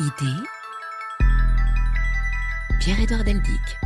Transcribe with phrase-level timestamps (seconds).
[0.00, 0.44] Idée
[2.78, 3.78] Pierre-Édouard Deldic.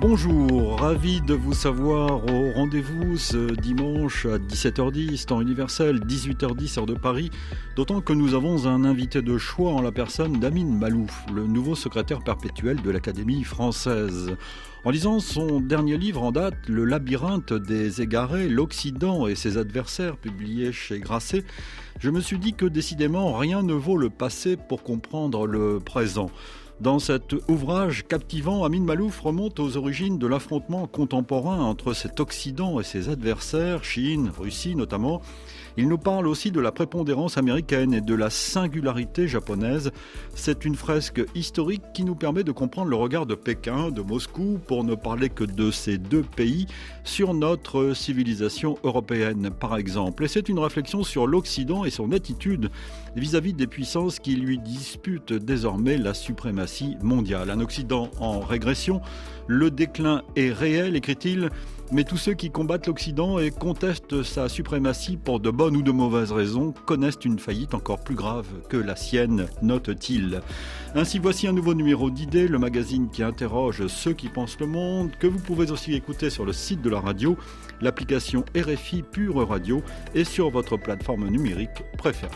[0.00, 6.86] Bonjour, ravi de vous savoir au rendez-vous ce dimanche à 17h10, temps universel, 18h10 heure
[6.86, 7.28] de Paris,
[7.76, 11.74] d'autant que nous avons un invité de choix en la personne d'Amine Malouf, le nouveau
[11.74, 14.34] secrétaire perpétuel de l'Académie française.
[14.86, 20.16] En lisant son dernier livre en date, Le labyrinthe des égarés, l'Occident et ses adversaires,
[20.16, 21.44] publié chez Grasset,
[21.98, 26.30] je me suis dit que décidément rien ne vaut le passé pour comprendre le présent.
[26.80, 32.80] Dans cet ouvrage captivant, Amin Malouf remonte aux origines de l'affrontement contemporain entre cet Occident
[32.80, 35.20] et ses adversaires, Chine, Russie notamment.
[35.80, 39.92] Il nous parle aussi de la prépondérance américaine et de la singularité japonaise.
[40.34, 44.60] C'est une fresque historique qui nous permet de comprendre le regard de Pékin, de Moscou,
[44.66, 46.66] pour ne parler que de ces deux pays,
[47.02, 50.24] sur notre civilisation européenne par exemple.
[50.24, 52.70] Et c'est une réflexion sur l'Occident et son attitude
[53.16, 57.48] vis-à-vis des puissances qui lui disputent désormais la suprématie mondiale.
[57.48, 59.00] Un Occident en régression,
[59.46, 61.48] le déclin est réel, écrit-il,
[61.92, 65.90] mais tous ceux qui combattent l'Occident et contestent sa suprématie pour de bonnes ou de
[65.90, 70.40] mauvaises raisons connaissent une faillite encore plus grave que la sienne, note-t-il.
[70.94, 75.10] Ainsi voici un nouveau numéro d'idées, le magazine qui interroge ceux qui pensent le monde,
[75.18, 77.36] que vous pouvez aussi écouter sur le site de la radio,
[77.80, 79.82] l'application RFI Pure Radio
[80.14, 82.30] et sur votre plateforme numérique préférée.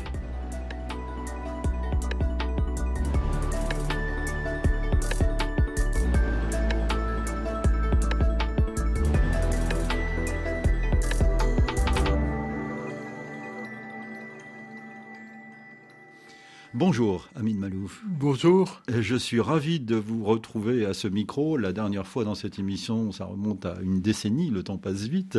[16.77, 18.03] Bonjour, Amine Malouf.
[18.05, 18.83] Bonjour.
[18.89, 21.57] Je suis ravi de vous retrouver à ce micro.
[21.57, 25.39] La dernière fois dans cette émission, ça remonte à une décennie, le temps passe vite.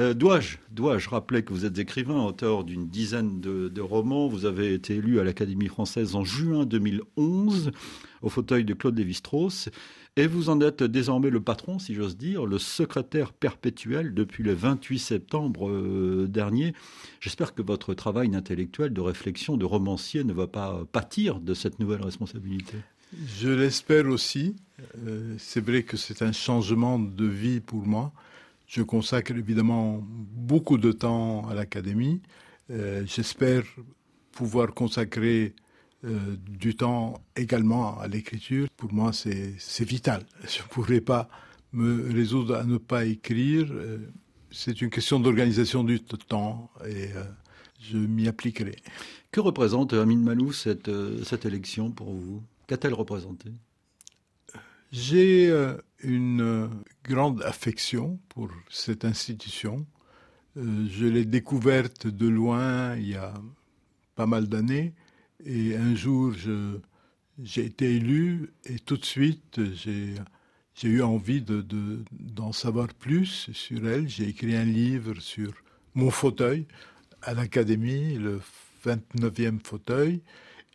[0.00, 4.26] Euh, dois-je dois rappeler que vous êtes écrivain, auteur d'une dizaine de, de romans.
[4.26, 7.70] Vous avez été élu à l'Académie française en juin 2011
[8.22, 9.68] au fauteuil de Claude Lévi-Strauss.
[10.16, 14.54] Et vous en êtes désormais le patron, si j'ose dire, le secrétaire perpétuel depuis le
[14.54, 16.72] 28 septembre euh, dernier.
[17.18, 21.80] J'espère que votre travail intellectuel de réflexion de romancier ne va pas pâtir de cette
[21.80, 22.76] nouvelle responsabilité.
[23.40, 24.54] Je l'espère aussi.
[25.04, 28.12] Euh, c'est vrai que c'est un changement de vie pour moi.
[28.68, 32.20] Je consacre évidemment beaucoup de temps à l'académie.
[32.70, 33.64] Euh, j'espère
[34.30, 35.54] pouvoir consacrer
[36.04, 38.68] euh, du temps également à l'écriture.
[38.76, 40.26] Pour moi, c'est vital.
[40.46, 41.30] Je ne pourrais pas
[41.72, 43.68] me résoudre à ne pas écrire.
[43.70, 43.98] Euh,
[44.50, 47.24] c'est une question d'organisation du temps et euh,
[47.80, 48.76] je m'y appliquerai.
[49.30, 50.90] Que représente Amine Malou cette,
[51.24, 52.42] cette élection pour vous?
[52.66, 53.50] Qu'a-t-elle représenté?
[54.92, 55.52] J'ai
[56.02, 56.70] une
[57.02, 59.86] grande affection pour cette institution.
[60.54, 63.34] Je l'ai découverte de loin il y a
[64.14, 64.94] pas mal d'années
[65.44, 66.32] et un jour,
[67.42, 73.50] j'ai été élu et tout de suite, j'ai eu envie d'en de, d'en savoir plus
[73.52, 74.08] sur elle.
[74.08, 75.52] J'ai écrit un livre sur
[75.94, 76.66] mon fauteuil
[77.22, 78.40] à l'Académie, le
[78.84, 80.22] 29e fauteuil.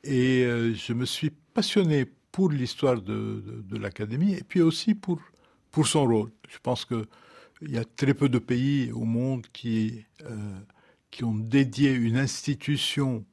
[0.04, 5.20] Et euh, je me suis passionné pour l'histoire de, l'Académie et puis aussi pour,
[5.84, 6.32] son rôle.
[6.50, 7.06] Je pense qu'il
[7.62, 10.60] y a très peu de pays au monde qui, euh,
[11.12, 13.26] qui ont dédié une institution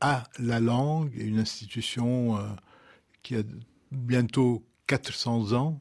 [0.00, 2.42] à la langue, une institution euh,
[3.22, 3.42] qui a
[3.90, 5.80] bientôt 400 ans,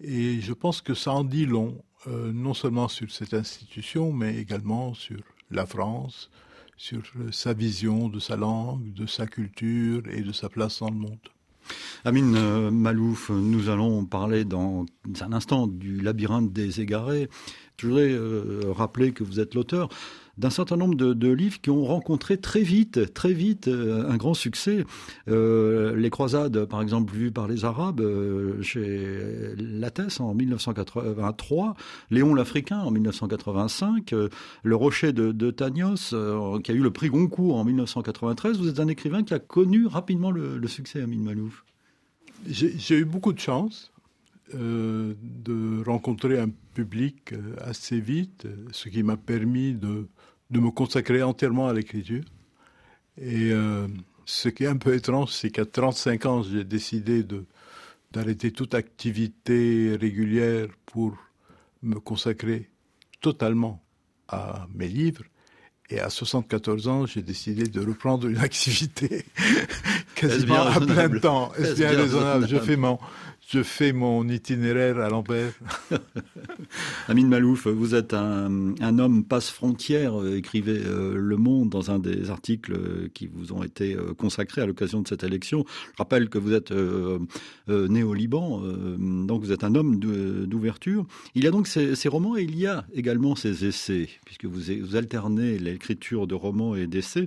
[0.00, 4.36] et je pense que ça en dit long, euh, non seulement sur cette institution, mais
[4.36, 5.20] également sur
[5.50, 6.30] la France,
[6.76, 7.02] sur
[7.32, 11.28] sa vision de sa langue, de sa culture et de sa place dans le monde.
[12.04, 14.86] Amine euh, Malouf, nous allons parler dans
[15.20, 17.28] un instant du labyrinthe des égarés.
[17.76, 19.88] Je voudrais rappeler que vous êtes l'auteur
[20.38, 24.34] d'un certain nombre de, livres qui ont rencontré très vite, très vite euh, un grand
[24.34, 24.84] succès.
[25.28, 31.74] Euh, les croisades, par exemple, vues par les Arabes euh, chez Lattès en 1983,
[32.10, 34.14] Léon l'Africain en 1985,
[34.62, 38.58] Le Rocher de, de qui a eu le prix Goncourt en 1993.
[38.58, 41.64] Vous êtes un écrivain qui a connu rapidement le, succès, Amine Malouf.
[42.46, 43.90] J'ai eu beaucoup de chance.
[44.54, 50.06] de rencontrer un public assez vite, ce qui m'a permis de
[50.50, 52.24] de me consacrer entièrement à l'écriture.
[53.20, 53.86] Et euh,
[54.24, 57.44] ce qui est un peu étrange, c'est qu'à 35 ans, j'ai décidé de
[58.10, 61.14] d'arrêter toute activité régulière pour
[61.82, 62.70] me consacrer
[63.20, 63.82] totalement
[64.28, 65.24] à mes livres.
[65.90, 69.24] Et à 74 ans, j'ai décidé de reprendre une activité
[70.14, 71.52] quasiment à plein temps.
[71.54, 72.48] Est-ce bien raisonnable?
[72.48, 72.98] Je fais mon,
[73.48, 75.52] je fais mon itinéraire à l'envers.
[77.08, 82.28] Amine Malouf, vous êtes un, homme passe-frontière, euh, écrivait euh, Le Monde dans un des
[82.28, 85.64] articles euh, qui vous ont été consacrés à l'occasion de cette élection.
[85.92, 86.72] Je rappelle que vous êtes
[87.68, 88.62] né au Liban,
[88.98, 91.06] donc vous êtes un homme d'ouverture.
[91.34, 94.96] Il y a donc ces, romans et il y a également ces essais, puisque vous
[94.96, 97.26] alternez l'écriture de romans et d'essais.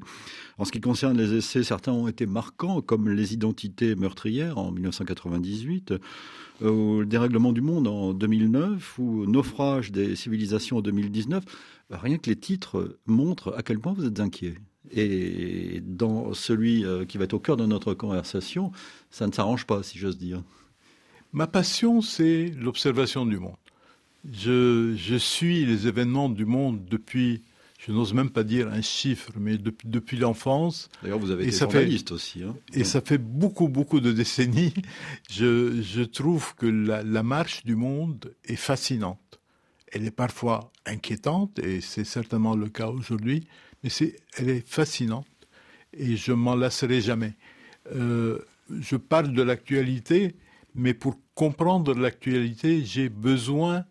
[0.57, 4.71] En ce qui concerne les essais, certains ont été marquants, comme Les identités meurtrières en
[4.71, 5.93] 1998,
[6.61, 11.43] euh, Le dérèglement du monde en 2009 ou Naufrage des civilisations en 2019.
[11.89, 14.55] Rien que les titres montrent à quel point vous êtes inquiet.
[14.91, 18.71] Et dans celui euh, qui va être au cœur de notre conversation,
[19.09, 20.43] ça ne s'arrange pas, si j'ose dire.
[21.33, 23.55] Ma passion, c'est l'observation du monde.
[24.31, 27.41] Je, suis les événements du monde depuis
[27.85, 30.87] je n'ose même pas dire un chiffre, mais depuis, l'enfance.
[31.01, 32.43] D'ailleurs, vous avez été journaliste aussi.
[32.43, 32.55] Hein.
[32.73, 34.73] Et ça fait beaucoup, beaucoup de décennies.
[35.31, 39.39] Je, je trouve que la, la, marche du monde est fascinante.
[39.91, 43.47] Elle est parfois inquiétante, et c'est certainement le cas aujourd'hui,
[43.83, 45.25] mais c'est, elle est fascinante,
[45.93, 47.33] et je m'en lasserai jamais.
[47.95, 48.37] Euh,
[48.69, 50.35] je parle de l'actualité,
[50.75, 53.85] mais pour comprendre l'actualité, j'ai besoin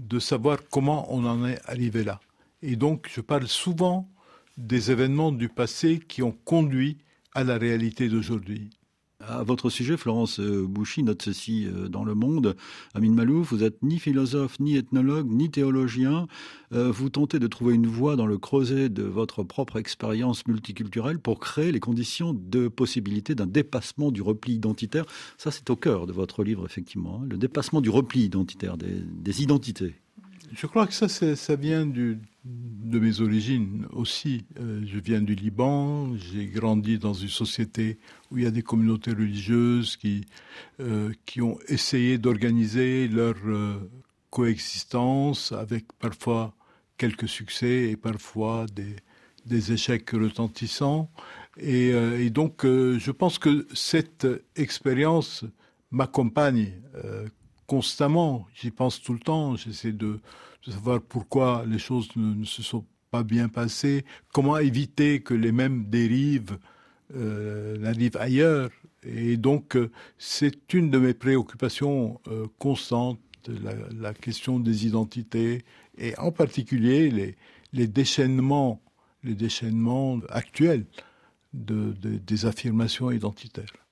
[0.00, 2.20] de savoir comment on en est arrivé là.
[2.62, 4.10] Et donc, je parle souvent
[4.56, 6.98] des événements du passé qui ont conduit
[7.34, 8.70] à la réalité d'aujourd'hui.
[9.20, 12.56] À votre sujet, Florence euh, Bouchy note ceci euh, dans Le Monde.
[12.94, 16.28] Amine Malouf, vous n'êtes ni philosophe, ni ethnologue, ni théologien.
[16.72, 21.18] Euh, vous tentez de trouver une voie dans le creuset de votre propre expérience multiculturelle
[21.18, 25.04] pour créer les conditions de possibilité d'un dépassement du repli identitaire.
[25.36, 27.20] Ça, c'est au cœur de votre livre, effectivement.
[27.20, 29.96] Hein, le dépassement du repli identitaire, des identités.
[30.52, 34.46] Je crois que ça, ça vient de mes origines aussi.
[34.58, 37.98] Euh, je viens du Liban, j'ai grandi dans une société
[38.30, 40.24] où il y a des communautés religieuses qui,
[40.80, 43.90] euh, qui ont essayé d'organiser leur euh,
[44.30, 46.54] coexistence avec parfois
[46.96, 48.96] quelques succès et parfois des,
[49.44, 51.10] des échecs retentissants.
[51.60, 55.44] Et, et donc, je pense que cette expérience
[55.90, 56.72] m'accompagne
[57.68, 58.48] constamment.
[58.54, 59.54] J'y pense tout le temps.
[59.54, 60.18] J'essaie de,
[60.66, 64.04] savoir pourquoi les choses ne, se sont pas bien passées,
[64.34, 66.58] comment éviter que les mêmes dérives
[67.14, 68.70] euh, n'arrivent ailleurs.
[69.02, 73.20] Et donc, euh, c'est une de mes préoccupations euh, constantes,
[73.98, 75.64] la, question des identités,
[75.96, 77.34] et en particulier
[77.72, 78.82] les, déchaînements,
[79.24, 80.84] les déchaînements actuels
[81.54, 83.87] de, des affirmations identitaires.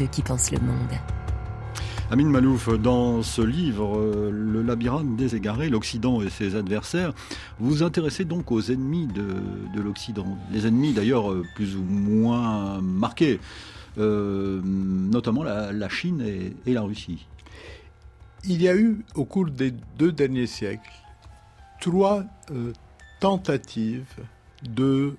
[0.00, 0.94] Ceux qui pensent le monde.
[2.10, 7.12] Amine Malouf, dans ce livre, euh, Le labyrinthe des égarés, l'Occident et ses adversaires,
[7.58, 10.38] vous vous intéressez donc aux ennemis de, l'Occident.
[10.52, 13.40] Les ennemis d'ailleurs euh, plus ou moins marqués,
[13.98, 17.26] euh, notamment la, Chine et, la Russie.
[18.44, 20.90] Il y a eu au cours des deux derniers siècles
[21.78, 22.24] trois
[23.20, 24.14] tentatives
[24.62, 25.14] de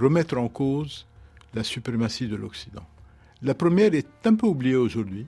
[0.00, 1.06] remettre en cause
[1.54, 2.86] la suprématie de l'Occident.
[3.42, 5.26] La première est un peu oubliée aujourd'hui,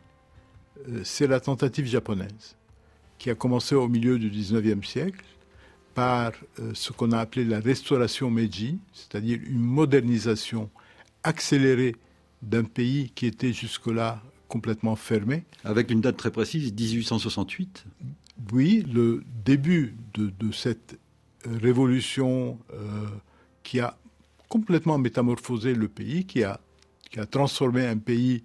[0.88, 2.56] euh, c'est la tentative japonaise,
[3.18, 5.24] qui a commencé au milieu du 19e siècle
[5.94, 10.70] par euh, ce qu'on a appelé la restauration Meiji, c'est-à-dire une modernisation
[11.22, 11.96] accélérée
[12.42, 15.44] d'un pays qui était jusque-là complètement fermé.
[15.64, 17.84] Avec une date très précise, 1868
[18.52, 20.98] Oui, le début de, cette
[21.46, 22.58] euh, révolution
[23.62, 23.98] qui a
[24.48, 26.60] complètement métamorphosé le pays, qui a,
[27.10, 28.42] qui a transformé un pays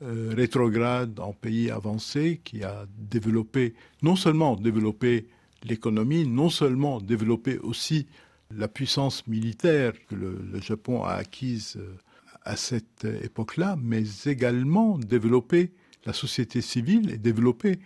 [0.00, 5.26] euh, rétrograde en pays avancé, qui a développé, non seulement développé
[5.64, 8.06] l'économie, non seulement développer aussi
[8.54, 11.96] la puissance militaire que le, Japon a acquise euh,
[12.44, 15.72] à cette époque-là, mais également développer
[16.06, 17.80] la société civile et développer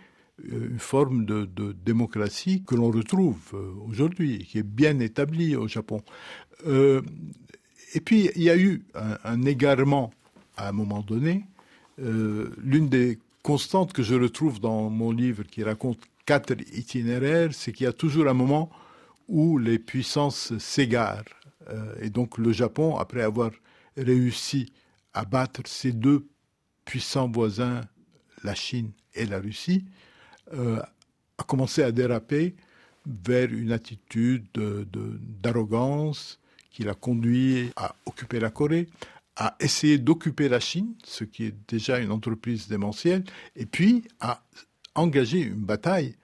[0.51, 1.47] euh, une forme de,
[1.83, 3.55] démocratie que l'on retrouve
[3.87, 6.03] aujourd'hui, qui est bien établie au Japon.
[7.93, 10.11] Et puis, il y a eu un, égarement
[10.57, 11.45] à un moment donné.
[11.97, 17.83] L'une des constantes que je retrouve dans mon livre qui raconte quatre itinéraires, c'est qu'il
[17.83, 18.71] y a toujours un moment
[19.27, 21.23] où les puissances s'égarent.
[21.69, 23.51] Euh, et donc le Japon, après avoir
[23.95, 24.71] réussi
[25.13, 26.25] à battre ses deux
[26.85, 27.81] puissants voisins,
[28.43, 29.85] la Chine et la Russie,
[30.53, 30.81] euh,
[31.37, 32.55] a commencé à déraper
[33.05, 34.45] vers une attitude
[35.41, 36.39] d'arrogance
[36.73, 38.89] qui l'a conduit à occuper la Corée,
[39.35, 43.23] à essayer d'occuper la Chine, ce qui est déjà une entreprise démentielle,
[43.55, 44.43] et puis à
[44.95, 46.15] engager une bataille,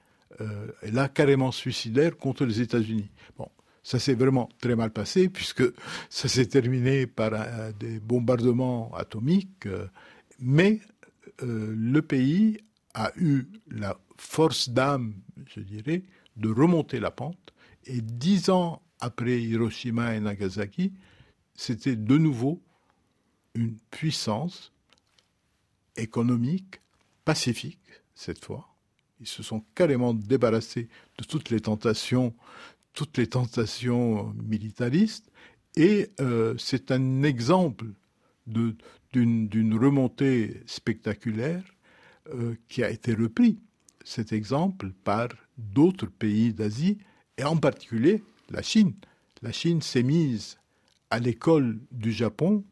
[0.42, 3.10] euh, là carrément suicidaire, contre les États-Unis.
[3.38, 3.48] Bon,
[3.84, 5.64] ça s'est vraiment très mal passé, puisque
[6.10, 7.32] ça s'est terminé par
[7.80, 9.88] des bombardements atomiques, euh,
[10.40, 10.82] mais
[11.44, 12.60] euh, le pays
[12.94, 15.14] a eu la force d'âme,
[15.46, 16.04] je dirais,
[16.38, 17.54] de remonter la pente,
[17.86, 20.94] et dix ans après Hiroshima et Nagasaki,
[21.56, 22.62] c'était de nouveau
[23.56, 24.72] une puissance
[25.96, 26.82] économique,
[27.26, 27.80] pacifique,
[28.16, 28.70] cette fois.
[29.20, 30.88] Ils se sont carrément débarrassés
[31.18, 32.34] de toutes les tentations,
[32.94, 35.30] toutes les tentations militaristes.
[35.76, 37.86] Et euh, c'est un exemple
[38.48, 41.64] d'une remontée spectaculaire
[42.34, 43.60] euh, qui a été repris,
[44.04, 45.28] cet exemple, par
[45.58, 46.98] d'autres pays d'Asie,
[47.38, 48.94] et en particulier la Chine.
[49.42, 50.58] La Chine s'est mise
[51.10, 52.64] à l'école du Japon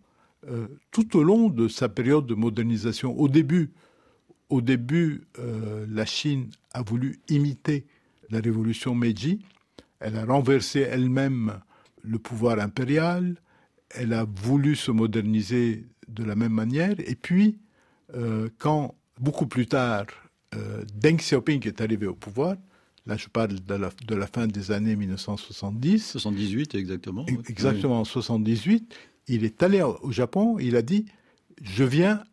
[0.50, 3.18] euh, tout au long de sa période de modernisation.
[3.20, 3.72] Au début,
[4.50, 7.86] au début euh, la Chine a voulu imiter
[8.30, 9.40] la révolution Meiji.
[10.00, 11.60] Elle a renversé elle-même
[12.04, 13.36] le pouvoir impérial.
[13.90, 16.96] Elle a voulu se moderniser de la même manière.
[17.00, 17.58] Et puis,
[18.14, 20.06] euh, quand beaucoup plus tard,
[20.96, 22.56] Deng Xiaoping est arrivé au pouvoir,
[23.08, 26.12] là je parle de la, de la fin des années 1970.
[26.12, 27.26] 78 exactement.
[27.48, 28.94] Exactement, en 78
[29.28, 31.06] il est allé au Japon, il a dit,
[31.62, 32.24] je viens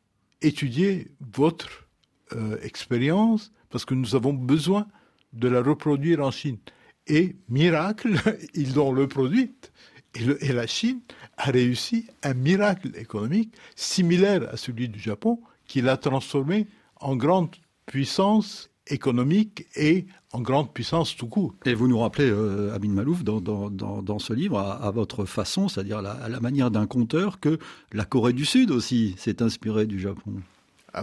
[0.43, 1.89] étudier votre
[2.33, 4.87] euh, expérience parce que nous avons besoin
[5.33, 6.59] de la reproduire en Chine.
[7.07, 8.15] Et miracle,
[8.55, 9.73] ils l'ont reproduite.
[10.15, 11.01] Et, et la Chine
[11.37, 16.69] a réussi un miracle économique similaire à celui du Japon qui l'a transformé
[17.01, 17.51] en grande
[17.87, 21.55] puissance économique et en grande puissance tout court.
[21.65, 25.69] Et vous nous rappelez, euh, Amin Malouf, dans, dans, dans, ce livre, à, votre façon,
[25.69, 27.59] c'est-à-dire à la manière d'un conteur, que
[27.93, 30.35] la Corée du Sud aussi s'est inspirée du Japon.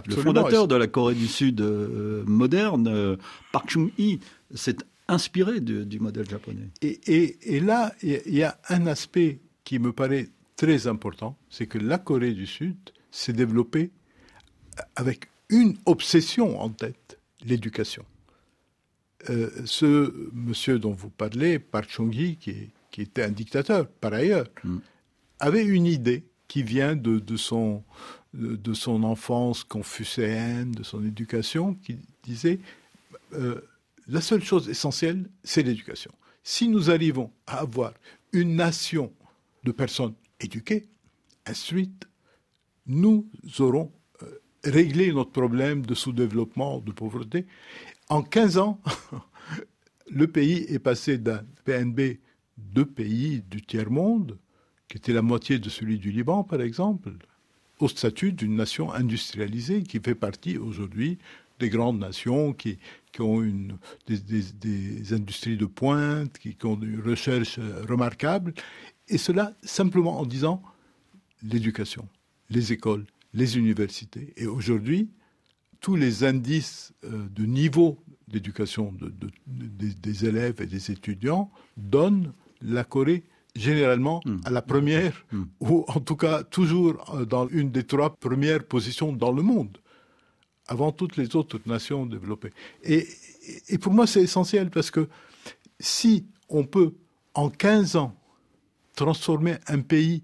[0.06, 3.16] Le fondateur de la Corée du Sud euh, moderne, euh,
[3.52, 4.20] Park Chung-hee,
[4.54, 4.76] s'est
[5.08, 6.70] inspiré du modèle japonais.
[6.80, 11.66] Et, et, et là, il y a un aspect qui me paraît très important, c'est
[11.66, 12.76] que la Corée du Sud
[13.10, 13.90] s'est développée
[14.96, 18.04] avec une obsession en tête l'éducation.
[19.30, 24.48] Euh, ce monsieur dont vous parlez, Park Chung-hee, qui, qui, était un dictateur par ailleurs,
[24.64, 24.78] mm.
[25.38, 27.84] avait une idée qui vient de, de son,
[28.34, 32.58] de, son enfance confucéenne, de son éducation, qui disait
[33.34, 33.60] euh,
[34.08, 36.10] la seule chose essentielle, c'est l'éducation.
[36.42, 37.94] Si nous arrivons à avoir
[38.32, 39.12] une nation
[39.64, 40.88] de personnes éduquées,
[41.46, 42.08] instruites,
[42.86, 43.28] nous
[43.60, 43.92] aurons
[44.64, 47.46] régler notre problème de sous-développement, de pauvreté.
[48.08, 48.80] En 15 ans,
[50.10, 52.18] le pays est passé d'un PNB
[52.58, 54.38] de pays du tiers-monde,
[54.88, 57.10] qui était la moitié de celui du Liban, par exemple,
[57.80, 61.18] au statut d'une nation industrialisée qui fait partie aujourd'hui
[61.58, 62.78] des grandes nations qui,
[63.18, 63.42] ont
[64.06, 68.52] des, industries de pointe, qui, qui ont une recherche remarquable,
[69.08, 70.62] et cela simplement en disant
[71.42, 72.08] l'éducation,
[72.50, 73.04] les écoles,
[73.34, 74.32] les universités.
[74.36, 75.10] Et aujourd'hui,
[75.80, 77.98] tous les indices euh, de niveau
[78.28, 79.12] d'éducation de,
[79.46, 83.24] des, élèves et des étudiants donnent la Corée
[83.54, 84.38] généralement hmm.
[84.44, 85.42] à la première, hmm.
[85.60, 89.76] ou en tout cas toujours euh, dans une des trois premières positions dans le monde,
[90.66, 92.52] avant toutes les autres nations développées.
[92.84, 93.06] Et,
[93.68, 95.08] et pour moi, c'est essentiel parce que
[95.80, 96.94] si on peut,
[97.34, 98.14] en 15 ans,
[98.94, 100.22] transformer un pays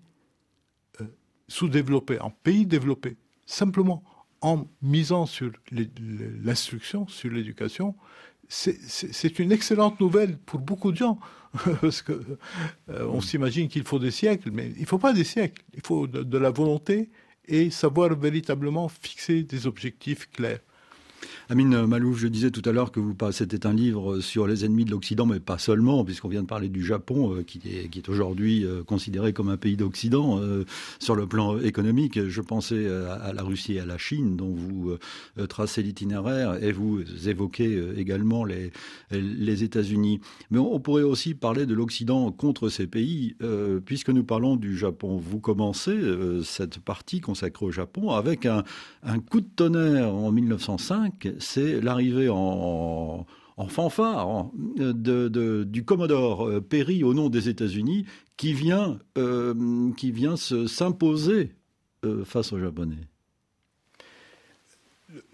[1.49, 4.05] sous-développé, en pays développé, simplement
[4.41, 7.97] en misant sur l'instruction, sur l'éducation,
[8.49, 11.19] c'est une excellente nouvelle pour beaucoup de gens,
[11.81, 12.13] parce que
[12.91, 15.81] euh, on s'imagine qu'il faut des siècles, mais il ne faut pas des siècles, il
[15.85, 17.11] faut de, la volonté
[17.47, 20.61] et savoir véritablement fixer des objectifs clairs.
[21.51, 24.85] Amine Malouf, je disais tout à l'heure que vous c'était un livre sur les ennemis
[24.85, 28.65] de l'Occident, mais pas seulement, puisqu'on vient de parler du Japon, euh, qui est, aujourd'hui
[28.65, 30.65] euh, considéré comme un pays d'Occident euh,
[30.99, 32.29] sur le plan économique.
[32.29, 34.97] Je pensais à, la Russie et à la Chine, dont vous
[35.49, 38.73] tracez l'itinéraire, et vous évoquez également les,
[39.11, 40.21] les États-Unis.
[40.51, 43.37] Mais on, pourrait aussi parler de l'Occident contre ces pays,
[43.85, 45.17] puisque nous parlons du Japon.
[45.17, 45.99] Vous commencez
[46.45, 48.65] cette partie consacrée au Japon avec un,
[49.03, 51.08] un coup de tonnerre en 1905
[51.41, 53.27] c'est l'arrivée en,
[53.69, 61.55] fanfare du Commodore euh, Perry au nom des États-Unis qui vient, euh, qui vient s'imposer
[62.05, 63.09] euh, face aux Japonais.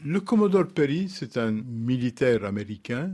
[0.02, 3.10] Le Commodore Perry, c'est un militaire américain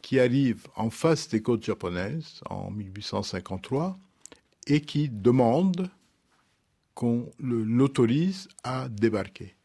[0.00, 3.98] qui arrive en face des côtes japonaises en 1853
[4.68, 5.90] et qui demande
[6.94, 9.55] qu'on l'autorise à débarquer.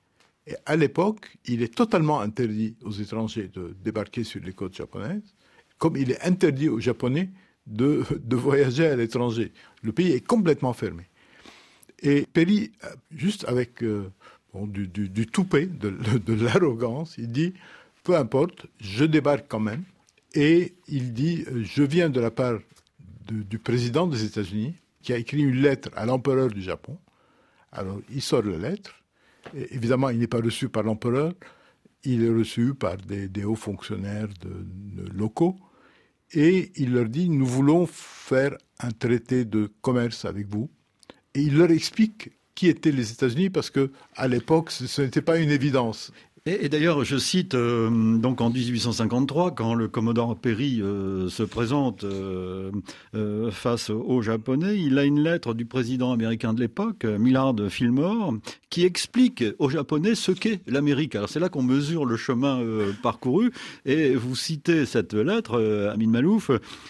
[0.48, 5.36] Et à l'époque, il est totalement interdit aux étrangers de débarquer sur les côtes japonaises,
[5.78, 7.30] comme il est interdit aux Japonais
[7.68, 9.52] de, de voyager à l'étranger.
[9.84, 11.04] Le pays est complètement fermé.
[12.02, 12.72] Et Perry,
[13.16, 14.10] juste avec euh,
[14.56, 17.54] du, du, toupet, de, de l'arrogance, il dit,
[18.04, 19.84] peu importe, je débarque quand même.
[20.34, 22.60] Et il dit, je viens de la part
[23.30, 26.98] du président des États-Unis, qui a écrit une lettre à l'empereur du Japon.
[27.72, 29.01] Alors, il sort la lettre,
[29.54, 31.34] évidemment, il n'est pas reçu par l'empereur,
[32.04, 34.30] il est reçu par des, hauts fonctionnaires
[35.14, 35.56] locaux,
[36.34, 40.70] et il leur dit, nous voulons faire un traité de commerce avec vous.
[41.34, 45.38] Et il leur explique qui étaient les États-Unis parce que à l'époque, ce n'était pas
[45.38, 46.12] une évidence.
[46.48, 52.04] Et, d'ailleurs, je cite euh, donc en 1853, quand le commodore Perry euh, se présente
[52.04, 52.72] euh,
[53.52, 58.34] face aux Japonais, il a une lettre du président américain de l'époque, Millard Fillmore,
[58.72, 61.16] qui explique aux Japonais ce qu'est l'Amérique.
[61.16, 62.60] Alors c'est là qu'on mesure le chemin
[63.04, 63.52] parcouru.
[63.86, 66.50] Et vous citez cette lettre, Amin Malouf,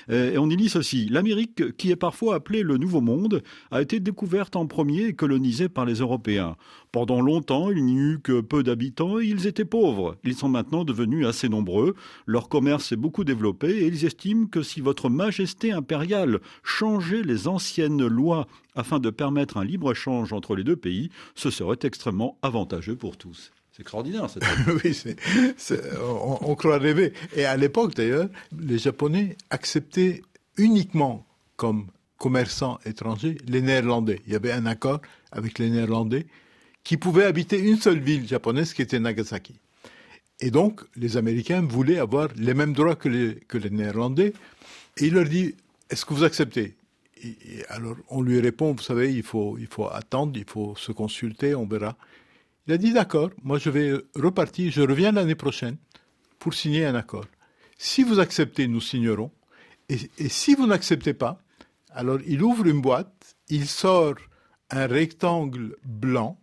[0.10, 4.00] et on y lit ceci l'Amérique, qui est parfois appelée le Nouveau Monde, a été
[4.00, 6.56] découverte en premier et colonisée par les Européens.
[6.92, 10.18] Pendant longtemps, il n'y eut que peu d'habitants et ils étaient pauvres.
[10.26, 11.96] Ils sont maintenant devenus assez nombreux.
[12.26, 17.48] Leur commerce s'est beaucoup développé et ils estiment que si votre majesté impériale changeait les
[17.48, 22.98] anciennes lois afin de permettre un libre-échange entre les deux pays, ce serait extrêmement avantageux
[22.98, 23.52] pour tous.
[23.72, 24.44] C'est extraordinaire, cette
[24.84, 25.16] Oui,
[26.02, 27.14] on, on croit rêver.
[27.38, 28.28] Et à l'époque, d'ailleurs,
[28.60, 30.24] les Japonais acceptaient
[30.58, 31.26] uniquement
[31.56, 34.22] comme commerçants étrangers les Néerlandais.
[34.28, 35.00] Il y avait un accord
[35.32, 36.28] avec les Néerlandais
[36.84, 39.60] qui pouvait habiter une seule ville japonaise qui était Nagasaki.
[40.40, 44.34] Et donc, les Américains voulaient avoir les mêmes droits que les, Néerlandais.
[44.98, 45.56] Et il leur dit,
[45.90, 46.76] est-ce que vous acceptez?
[47.70, 49.58] Alors, on lui répond, vous savez, il faut,
[49.92, 51.96] attendre, il faut se consulter, on verra.
[52.68, 55.78] Il a dit, d'accord, moi je vais repartir, je reviens l'année prochaine
[56.40, 57.26] pour signer un accord.
[57.78, 59.32] Si vous acceptez, nous signerons.
[59.90, 61.40] Et si vous n'acceptez pas,
[61.92, 64.16] alors il ouvre une boîte, il sort
[64.70, 66.40] un rectangle blanc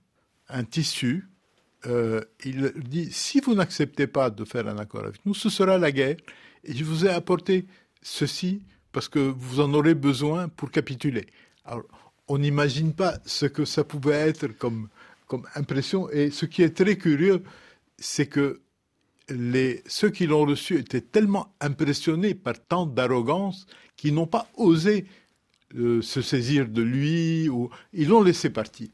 [0.48, 1.28] un tissu.
[1.86, 5.78] Euh, il dit si vous n'acceptez pas de faire un accord avec nous, ce sera
[5.78, 6.16] la guerre.
[6.64, 7.66] Et je vous ai apporté
[8.02, 11.26] ceci parce que vous en aurez besoin pour capituler.
[11.64, 11.84] Alors,
[12.28, 14.88] on n'imagine pas ce que ça pouvait être comme,
[15.54, 16.10] impression.
[16.10, 17.42] Et ce qui est très curieux,
[17.98, 18.60] c'est que
[19.28, 25.06] les, ceux qui l'ont reçu étaient tellement impressionnés par tant d'arrogance qu'ils n'ont pas osé
[25.76, 28.88] euh, se saisir de lui ou ils l'ont laissé partir.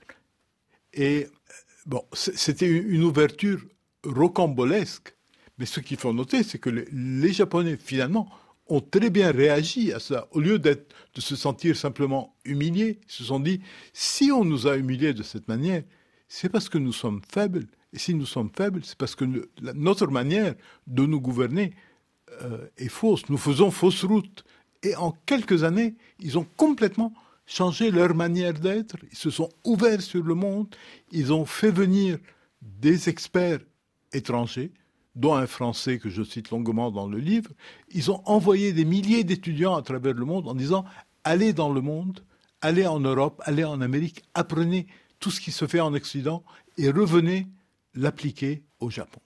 [0.92, 1.28] Et
[1.86, 3.60] Bon, c'était une ouverture
[4.04, 5.14] rocambolesque,
[5.58, 8.28] mais ce qu'il faut noter, c'est que les, Japonais, finalement,
[8.68, 10.26] ont très bien réagi à ça.
[10.30, 10.86] Au lieu de
[11.18, 13.60] se sentir simplement humiliés, ils se sont dit,
[13.92, 15.82] si on nous a humiliés de cette manière,
[16.26, 17.66] c'est parce que nous sommes faibles.
[17.92, 19.24] Et si nous sommes faibles, c'est parce que
[19.74, 20.54] notre manière
[20.86, 21.74] de nous gouverner
[22.42, 23.28] euh, est fausse.
[23.28, 24.44] Nous faisons fausse route.
[24.82, 27.12] Et en quelques années, ils ont complètement
[27.46, 30.74] changé leur manière d'être, ils se sont ouverts sur le monde,
[31.10, 32.18] ils ont fait venir
[32.62, 33.60] des experts
[34.12, 34.72] étrangers,
[35.14, 37.50] dont un Français que je cite longuement dans le livre,
[37.90, 40.84] ils ont envoyé des milliers d'étudiants à travers le monde en disant
[41.22, 42.24] allez dans le monde,
[42.60, 44.86] allez en Europe, allez en Amérique, apprenez
[45.20, 46.42] tout ce qui se fait en Occident
[46.78, 47.46] et revenez
[47.94, 49.20] l'appliquer au Japon.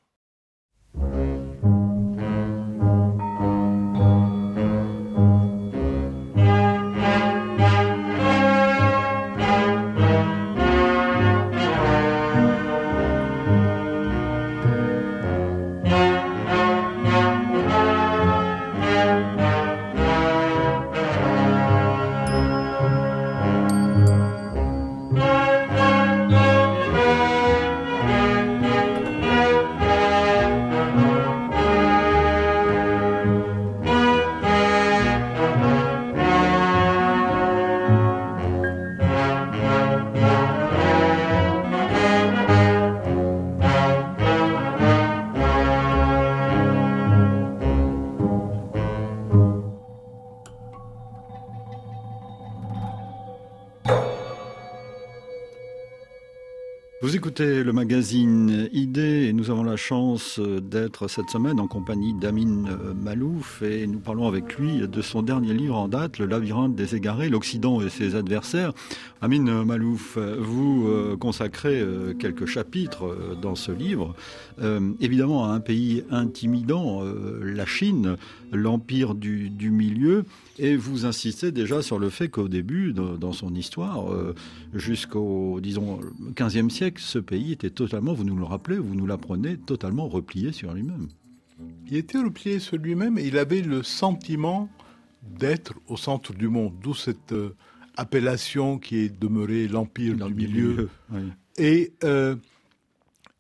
[57.41, 62.65] Écoutez le magazine Idée et nous avons la chance d'être cette semaine en compagnie d'Amin
[62.97, 66.97] Malouf et nous parlons avec lui de son dernier livre en date, Le labyrinthe des
[66.97, 68.73] égarés, l'Occident et ses adversaires.
[69.21, 74.15] Amin Malouf, vous euh, consacrez euh, quelques chapitres euh, dans ce livre,
[75.01, 77.03] évidemment à un pays intimidant,
[77.43, 78.17] la Chine,
[78.53, 80.25] l'empire du, milieu,
[80.59, 84.07] et vous insistez déjà sur le fait qu'au début, dans son histoire,
[84.75, 86.01] jusqu'au, disons,
[86.35, 90.53] 15e siècle, ce pays était totalement, vous nous le rappelez, vous nous l'apprenez, totalement replié
[90.53, 91.09] sur lui-même.
[91.87, 94.69] Il était replié sur lui-même et il avait le sentiment
[95.23, 97.35] d'être au centre du monde, d'où cette
[97.99, 100.89] appellation qui est demeurée l'empire du milieu.
[101.59, 102.37] Et, euh,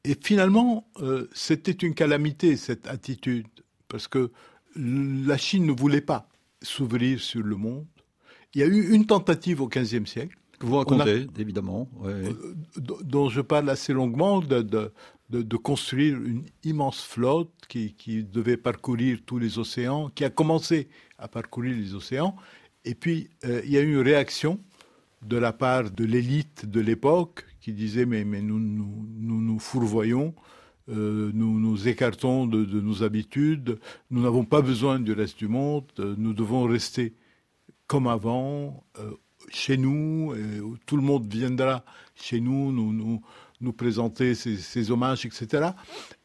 [0.05, 3.47] et finalement, euh, c'était une calamité, cette attitude,
[3.87, 4.31] parce que
[4.77, 6.29] la Chine ne voulait pas
[6.61, 7.87] s'ouvrir sur le monde.
[8.55, 11.88] Il y a eu une tentative au XVe siècle, vous racontez, évidemment.
[12.05, 12.33] Euh,
[12.77, 14.90] dont je parle assez longuement, de, de,
[15.31, 20.88] de, construire une immense flotte qui, qui, devait parcourir tous les océans, qui a commencé
[21.16, 22.35] à parcourir les océans.
[22.85, 24.61] Et puis, euh, il y a eu une réaction
[25.23, 29.59] de la part de l'élite de l'époque qui disait Mais, mais nous, nous, nous, nous
[29.59, 30.35] fourvoyons.
[30.88, 33.79] Euh, nous nous écartons de, de, nos habitudes,
[34.11, 37.12] nous n'avons pas besoin du reste du monde, nous devons rester
[37.87, 38.85] comme avant,
[39.51, 40.35] chez nous,
[40.87, 43.21] tout le monde viendra chez nous nous, nous,
[43.61, 45.71] nous présenter ses, hommages, etc.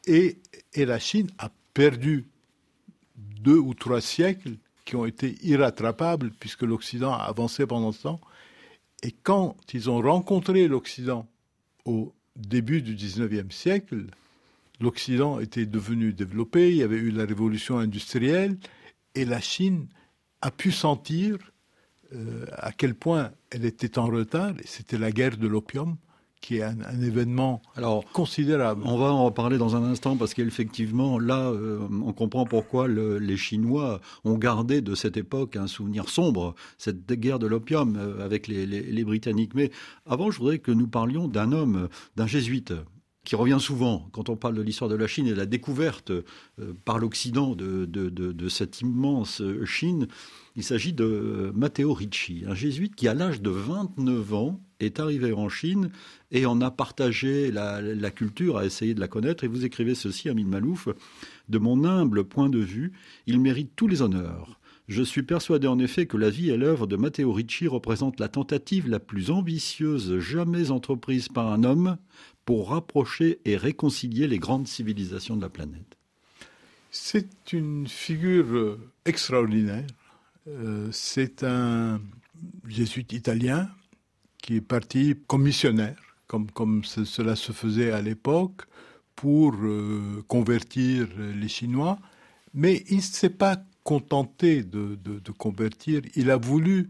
[0.06, 0.40] Et,
[0.74, 2.28] et la Chine a perdu
[3.16, 8.22] deux ou trois siècles qui ont été irrattrapables puisque l'Occident a avancé pendant ce temps.
[9.02, 11.28] Et quand ils ont rencontré l'Occident
[11.86, 14.06] au début du 19e siècle,
[14.80, 18.58] l'Occident était devenu développé, il y avait eu la révolution industrielle,
[19.16, 19.88] et la Chine
[20.42, 21.38] a pu sentir
[22.14, 24.54] euh, à quel point elle était en retard.
[24.60, 25.98] Et c'était la guerre de l'opium
[26.44, 28.84] qui est un, événement Alors, considérable.
[28.86, 33.38] On va en reparler dans un instant parce qu'effectivement, là, euh, on comprend pourquoi les
[33.38, 38.48] Chinois ont gardé de cette époque un souvenir sombre, cette guerre de l'opium euh, avec
[38.48, 39.56] les, les, Britanniques.
[39.56, 39.72] Mais
[40.06, 42.74] avant, je voudrais que nous parlions d'un homme, d'un jésuite
[43.24, 46.12] qui revient souvent quand on parle de l'histoire de la Chine et de la découverte
[46.86, 50.08] par l'Occident de, cette immense Chine.
[50.56, 55.34] Il s'agit de Matteo Ricci, un jésuite qui, à l'âge de 29 ans, est arrivé
[55.34, 55.90] en Chine
[56.32, 59.44] et en a partagé la, culture, a essayé de la connaître.
[59.44, 60.90] Et vous écrivez ceci, Amin Malouf,
[61.50, 62.94] de mon humble point de vue,
[63.28, 64.60] il mérite tous les honneurs.
[64.88, 68.28] Je suis persuadé en effet que la vie et l'œuvre de Matteo Ricci représentent la
[68.28, 71.98] tentative la plus ambitieuse jamais entreprise par un homme
[72.46, 75.98] pour rapprocher et réconcilier les grandes civilisations de la planète.
[76.92, 79.86] C'est une figure extraordinaire
[80.48, 82.02] euh, c'est un
[82.68, 83.70] jésuite italien
[84.42, 88.64] qui est parti comme missionnaire, comme, comme cela se faisait à l'époque,
[89.16, 91.98] pour euh, convertir les Chinois.
[92.54, 94.98] Mais il ne s'est pas contenté de,
[95.38, 96.90] convertir, il a voulu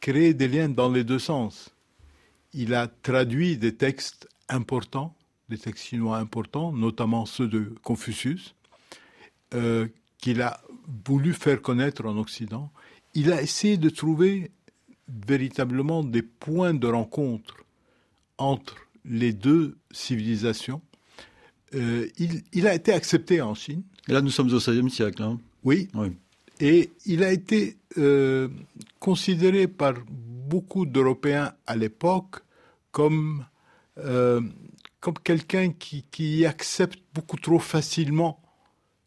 [0.00, 1.70] créer des liens dans les deux sens.
[2.52, 5.14] Il a traduit des textes importants,
[5.48, 8.54] des textes chinois importants, notamment ceux de Confucius,
[9.54, 9.86] euh,
[10.18, 10.60] qu'il a
[11.06, 12.70] voulu faire connaître en Occident.
[13.14, 14.50] Il a essayé de trouver
[15.08, 17.64] véritablement des points de rencontre
[18.36, 20.80] entre les deux civilisations.
[21.74, 22.08] Euh,
[22.52, 23.82] il, a été accepté en Chine.
[24.08, 25.22] Et là, nous sommes au XVIe siècle.
[25.22, 25.38] Hein.
[25.64, 25.88] Oui.
[26.60, 28.48] Et il a été euh,
[28.98, 32.36] considéré par beaucoup d'Européens à l'époque
[32.90, 33.44] comme,
[33.98, 34.40] euh,
[35.00, 38.40] comme quelqu'un qui, qui accepte beaucoup trop facilement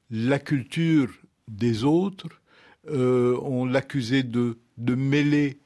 [0.10, 1.10] la culture
[1.48, 2.42] des autres.
[2.90, 5.60] Euh, on l'accusait de, de mêler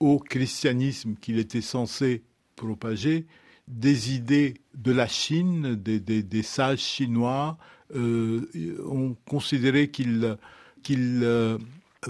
[0.00, 2.22] au christianisme qu'il était censé
[2.54, 3.26] propager
[3.68, 7.58] des idées de la Chine, des, des, sages chinois.
[7.94, 8.48] Euh,
[8.86, 10.36] on considérait qu'il
[10.82, 11.58] qu'il euh,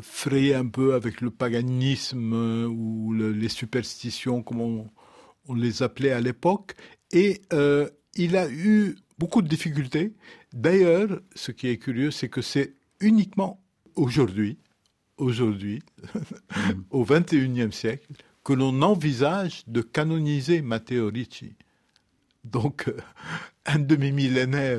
[0.03, 2.33] frayait un peu avec le paganisme
[2.69, 4.91] ou les superstitions, comme on,
[5.49, 6.75] on, les appelait à l'époque.
[7.13, 7.41] Et
[8.15, 10.13] il a eu beaucoup de difficultés.
[10.53, 13.63] D'ailleurs, ce qui est curieux, c'est que c'est uniquement
[13.95, 14.59] aujourd'hui,
[15.17, 15.83] aujourd'hui,
[16.91, 18.07] au XXIe siècle,
[18.47, 21.55] que l'on envisage de canoniser Matteo Ricci.
[22.45, 22.97] Donc, euh,
[23.67, 24.79] un demi-millénaire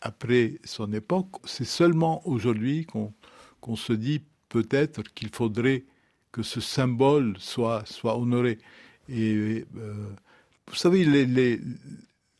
[0.00, 5.84] après son époque, c'est seulement aujourd'hui qu'on se dit peut-être qu'il faudrait
[6.32, 8.56] que ce symbole soit, soit honoré.
[9.10, 10.08] Et euh,
[10.66, 11.04] vous savez,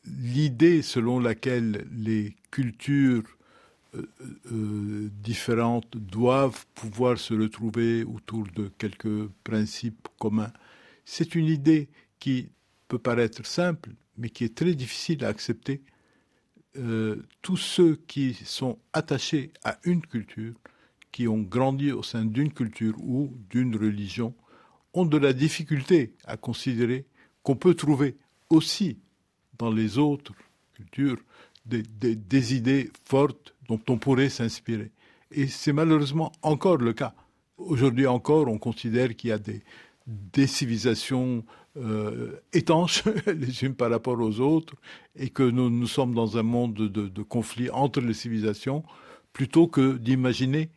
[0.07, 3.37] l'idée selon laquelle les cultures
[3.94, 4.03] euh,
[4.53, 10.53] euh, différentes doivent pouvoir se retrouver autour de quelques principes communs,
[11.07, 12.51] c'est une idée qui
[12.88, 15.81] peut paraître simple, mais qui est très difficile à accepter.
[16.77, 20.55] Euh, tous ceux qui sont attachés à une culture,
[21.11, 24.35] qui ont grandi au sein d'une culture ou d'une religion,
[24.92, 27.07] ont de la difficulté à considérer
[27.42, 28.18] qu'on peut trouver
[28.51, 28.98] aussi
[29.59, 30.35] dans les autres
[30.74, 31.18] cultures
[31.64, 34.91] des, des idées fortes dont on pourrait s'inspirer.
[35.31, 37.15] Et c'est malheureusement encore le cas.
[37.59, 41.45] Aujourd'hui encore, on considère qu'il y a des, civilisations
[41.77, 44.75] euh, étanches les unes par rapport aux autres
[45.15, 48.85] et que nous, nous sommes dans un monde de, de, conflit entre les civilisations
[49.33, 50.71] plutôt que d'imaginer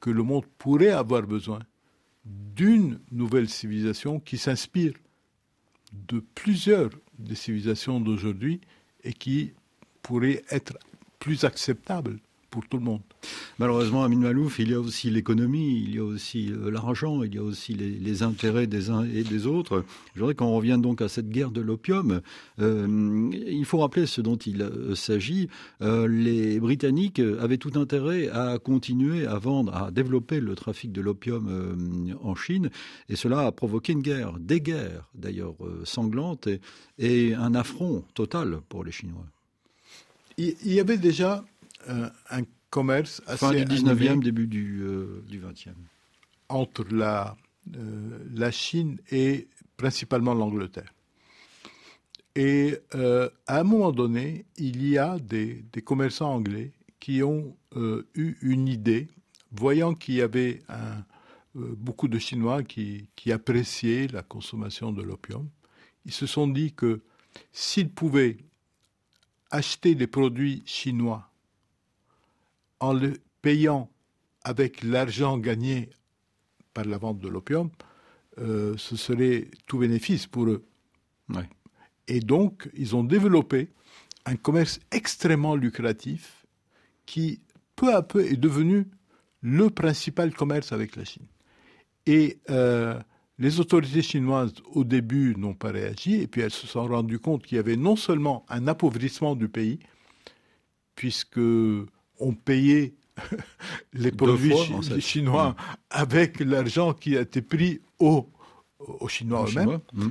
[0.00, 1.58] que le monde pourrait avoir besoin
[2.24, 4.92] d'une nouvelle civilisation qui s'inspire
[5.92, 8.60] de plusieurs des civilisations d'aujourd'hui
[9.02, 9.52] et qui
[10.02, 10.78] pourrait être
[11.18, 13.00] plus acceptable pour tout le monde.
[13.58, 17.34] Malheureusement, Amin Malouf, il y a aussi l'économie, il y a aussi euh, l'argent, il
[17.34, 19.84] y a aussi les, intérêts des uns et des autres.
[20.14, 22.20] Je voudrais qu'on revienne donc à cette guerre de l'opium.
[22.60, 25.48] Euh, il faut rappeler ce dont il euh, s'agit.
[25.80, 32.16] les Britanniques avaient tout intérêt à continuer à vendre, à développer le trafic de l'opium
[32.22, 32.70] en Chine,
[33.08, 36.48] et cela a provoqué une guerre, des guerres d'ailleurs sanglantes,
[36.98, 39.26] et, un affront total pour les Chinois.
[40.38, 41.44] Il y avait déjà
[41.86, 45.72] un commerce assez fin du 19e, début du, euh, du 20e.
[46.48, 47.36] Entre la,
[47.76, 50.92] euh, la Chine et principalement l'Angleterre.
[52.34, 57.56] Et à un moment donné, il y a des, des commerçants anglais qui ont
[58.14, 59.08] eu une idée,
[59.50, 61.04] voyant qu'il y avait un,
[61.54, 65.48] beaucoup de Chinois qui, qui, appréciaient la consommation de l'opium.
[66.04, 67.00] Ils se sont dit que
[67.52, 68.38] s'ils pouvaient
[69.50, 71.27] acheter les produits chinois
[72.80, 73.90] en le payant
[74.44, 75.90] avec l'argent gagné
[76.74, 77.70] par la vente de l'opium,
[78.38, 80.64] euh, ce serait tout bénéfice pour eux.
[82.06, 83.68] Et donc, ils ont développé
[84.24, 86.46] un commerce extrêmement lucratif
[87.04, 87.40] qui,
[87.76, 88.86] peu à peu, est devenu
[89.40, 91.26] le principal commerce avec la Chine.
[92.06, 92.98] Et euh,
[93.38, 97.44] les autorités chinoises, au début, n'ont pas réagi, et puis elles se sont rendues compte
[97.44, 99.78] qu'il y avait non seulement un appauvrissement du pays,
[100.94, 101.40] puisque
[102.18, 102.94] ont payé
[103.92, 104.54] les produits
[105.00, 105.56] chinois
[105.90, 108.28] avec l'argent qui a été pris aux,
[109.08, 109.80] Chinois eux-mêmes.
[109.92, 110.08] Hmm.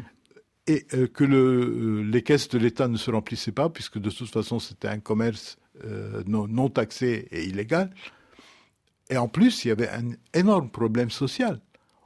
[0.70, 4.30] Et euh, que le, les caisses de l'État ne se remplissaient pas, puisque de toute
[4.30, 7.92] façon c'était un commerce euh, non, non, taxé et illégal.
[9.10, 11.62] Et en plus, il y avait un énorme problème social.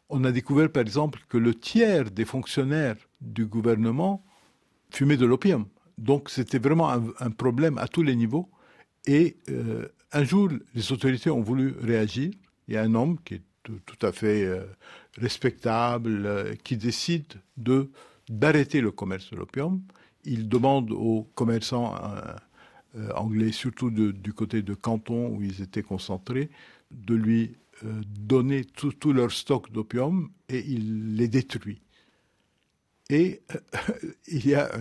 [0.10, 4.24] On a découvert par exemple que le tiers des fonctionnaires du gouvernement
[4.92, 5.66] fumaient de l'opium.
[5.98, 8.50] Donc c'était vraiment un, problème à tous les niveaux.
[9.06, 12.32] Et euh, un jour, les autorités ont voulu réagir.
[12.68, 14.64] Il y a un homme qui est tout, à fait euh,
[15.18, 17.90] respectable, euh, qui décide de
[18.30, 19.82] d'arrêter le commerce de l'opium.
[20.24, 21.96] Il demande aux commerçants
[23.16, 26.50] anglais, surtout du côté de Canton où ils étaient concentrés,
[26.92, 31.82] de lui donner tout, leur stock d'opium et il les détruit.
[33.10, 33.42] Et
[34.28, 34.72] il y a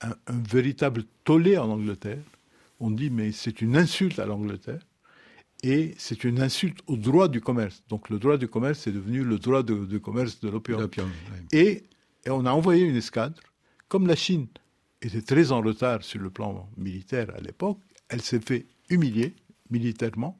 [0.00, 2.22] un véritable tollé en Angleterre
[2.80, 4.80] on dit mais c'est une insulte à l'Angleterre
[5.62, 7.82] et c'est une insulte au droit du commerce.
[7.88, 10.88] Donc le droit du commerce est devenu le droit de, commerce de l'opium.
[11.52, 11.84] Et,
[12.26, 13.40] on a envoyé une escadre.
[13.88, 14.46] Comme la Chine
[15.02, 19.34] était très en retard sur le plan militaire à l'époque, elle s'est fait humilier
[19.70, 20.38] militairement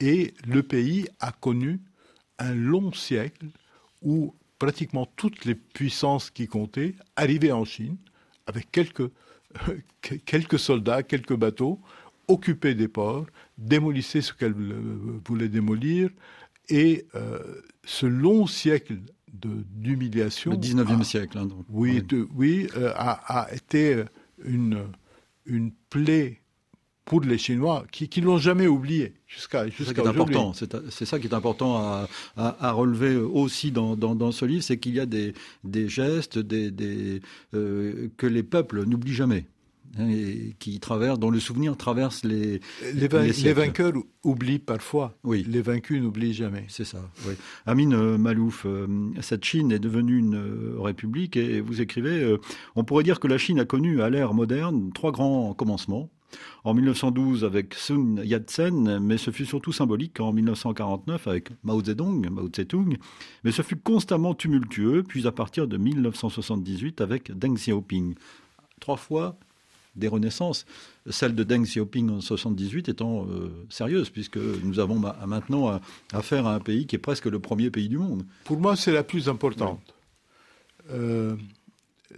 [0.00, 1.80] et le pays a connu
[2.38, 3.46] un long siècle
[4.00, 7.96] où pratiquement toutes les puissances qui comptaient arrivaient en Chine
[8.46, 9.10] avec quelques
[10.26, 11.80] quelques soldats, quelques bateaux,
[12.28, 13.26] occupaient des ports,
[13.58, 16.10] démolissaient ce qu'elles euh, voulaient démolir,
[16.68, 17.38] et euh,
[17.84, 18.98] ce long siècle
[19.32, 20.52] d'humiliation...
[20.52, 21.64] Le 19e siècle, hein, donc.
[21.68, 22.02] Oui,
[22.34, 24.04] oui euh, a, a, été
[24.44, 24.86] une,
[25.46, 26.41] une plaie
[27.04, 30.36] pour les Chinois qui ne l'ont jamais oublié jusqu'à jusqu'à aujourd'hui.
[30.90, 34.78] C'est ça qui est important à, à, relever aussi dans, dans, dans ce livre, c'est
[34.78, 35.34] qu'il y a des,
[35.64, 37.20] des gestes des, des
[37.54, 39.46] euh, que les peuples n'oublient jamais.
[39.98, 42.62] Hein, et qui traversent, dont le souvenir traverse les,
[42.94, 43.92] les, les, vainqueurs
[44.24, 45.18] oublient parfois.
[45.22, 45.44] Oui.
[45.46, 46.64] Les vaincus n'oublient jamais.
[46.68, 47.10] C'est ça.
[47.26, 47.34] Oui.
[47.66, 48.86] Amine euh, Malouf, euh,
[49.20, 52.36] cette Chine est devenue une république et vous écrivez
[52.74, 56.08] on pourrait dire que la Chine a connu à l'ère moderne trois grands commencements
[56.64, 62.28] en 1912 avec Sun Yat-sen, mais ce fut surtout symbolique en 1949 avec Mao Zedong,
[62.30, 62.96] Mao Tse-tung,
[63.44, 68.14] mais ce fut constamment tumultueux, puis à partir de 1978 avec Deng Xiaoping.
[68.80, 69.38] Trois fois
[69.94, 70.64] des renaissances,
[71.10, 75.80] celle de Deng Xiaoping en 1978 étant euh, sérieuse, puisque nous avons maintenant
[76.12, 78.24] affaire à un pays qui est presque le premier pays du monde.
[78.44, 79.94] Pour moi, c'est la plus importante.
[80.90, 81.36] Euh,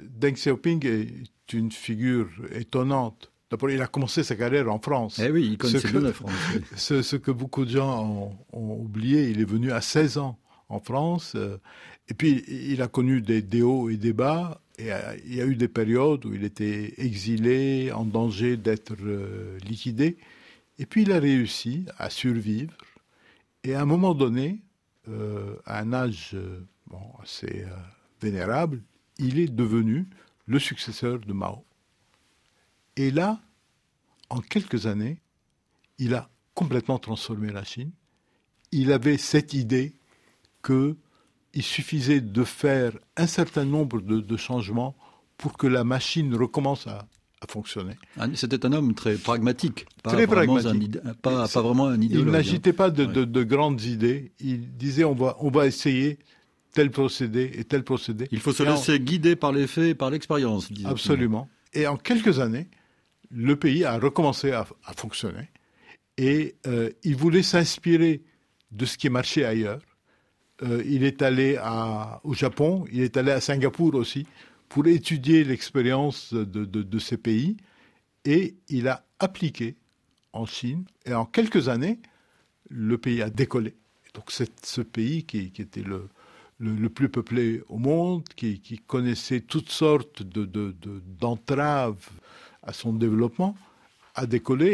[0.01, 3.31] Deng Xiaoping est une figure étonnante.
[3.69, 5.19] Il a commencé sa carrière en France.
[5.19, 6.33] Eh oui, il connaissait bien la France.
[6.77, 10.39] Ce, que beaucoup de gens ont, oublié, il est venu à 16 ans
[10.69, 11.35] en France.
[11.37, 11.59] Euh,
[12.09, 14.61] et puis, il a connu des, hauts et des bas.
[14.79, 18.95] Et euh, il y a eu des périodes où il était exilé, en danger d'être
[19.01, 20.19] euh, liquidé.
[20.79, 22.75] Et puis, il a réussi à survivre.
[23.63, 24.61] Et à un moment donné,
[25.67, 26.37] à un âge
[26.87, 27.65] bon, assez
[28.21, 28.83] vénérable,
[29.19, 30.07] il est devenu
[30.47, 31.65] le successeur de Mao.
[32.97, 33.41] Et là,
[34.31, 35.19] en quelques années,
[35.99, 37.91] il a complètement transformé la Chine.
[38.73, 39.95] Il avait cette idée
[40.65, 40.97] qu'il
[41.63, 44.97] suffisait de faire un certain nombre de, changements
[45.37, 47.07] pour que la machine recommence à,
[47.47, 47.93] fonctionner.
[48.17, 50.97] Ah, c'était un homme très pragmatique, pas, très vraiment, pragmatique.
[51.05, 52.29] Un, pas, vraiment un idéologue.
[52.29, 54.33] Il n'agitait pas de, grandes idées.
[54.41, 56.19] Il disait on va, on va essayer
[56.73, 58.29] tel procédé et tel procédé.
[58.33, 60.71] Il faut se laisser guider par les faits et par l'expérience.
[60.87, 61.49] Absolument.
[61.75, 62.69] Et en quelques années,
[63.35, 64.65] le pays a recommencé à,
[64.97, 65.49] fonctionner
[66.17, 68.23] et euh, il voulait s'inspirer
[68.71, 69.81] de ce qui marchait ailleurs.
[70.63, 71.59] Euh, il est allé
[72.23, 74.25] au Japon, il est allé à Singapour aussi
[74.69, 77.57] pour étudier l'expérience de, ces pays
[78.25, 79.77] et il a appliqué
[80.33, 81.99] en Chine et en quelques années,
[82.71, 83.75] le pays a décollé.
[84.15, 86.09] Donc c'est ce pays qui, était le,
[86.61, 92.25] le, plus peuplé au monde, qui, connaissait toutes sortes d'entraves de,
[92.65, 93.57] à son développement,
[94.15, 94.67] a décollé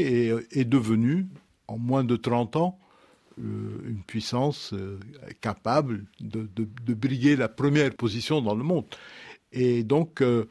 [0.52, 1.26] et est devenu,
[1.66, 2.78] en moins de 30 ans,
[3.38, 4.98] euh, une puissance euh,
[5.40, 6.48] capable de,
[6.94, 8.84] briguer la première position dans le monde.
[9.52, 10.46] Et donc, euh,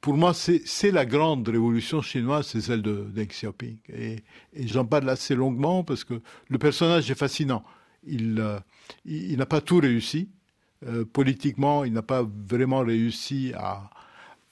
[0.00, 3.76] pour moi, c'est la grande révolution chinoise, c'est celle de Deng Xiaoping.
[3.92, 4.16] Et,
[4.54, 7.64] j'en parle assez longuement parce que le personnage est fascinant.
[8.06, 8.42] Il,
[9.04, 10.28] il, n'a pas tout réussi.
[11.12, 13.90] politiquement, il n'a pas vraiment réussi à,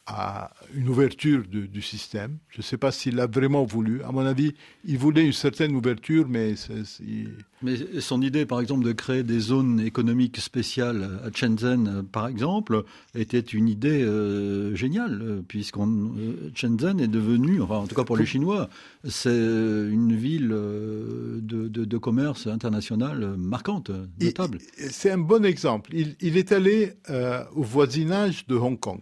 [0.06, 2.38] à une ouverture du système.
[2.48, 4.02] Je ne sais pas s'il a vraiment voulu.
[4.02, 6.54] À mon avis, il voulait une certaine ouverture, mais...
[7.62, 12.84] Mais son idée, par exemple, de créer des zones économiques spéciales à Shenzhen, par exemple,
[13.14, 15.88] était une idée euh, géniale, puisqu'on
[16.18, 18.68] euh, Shenzhen est devenu, enfin en tout cas pour les Chinois,
[19.04, 23.90] c'est une ville euh, de, commerce international marquante,
[24.20, 24.58] notable.
[24.90, 25.94] C'est un bon exemple.
[25.94, 26.92] Il, il est allé
[27.54, 29.00] au voisinage de Hong Kong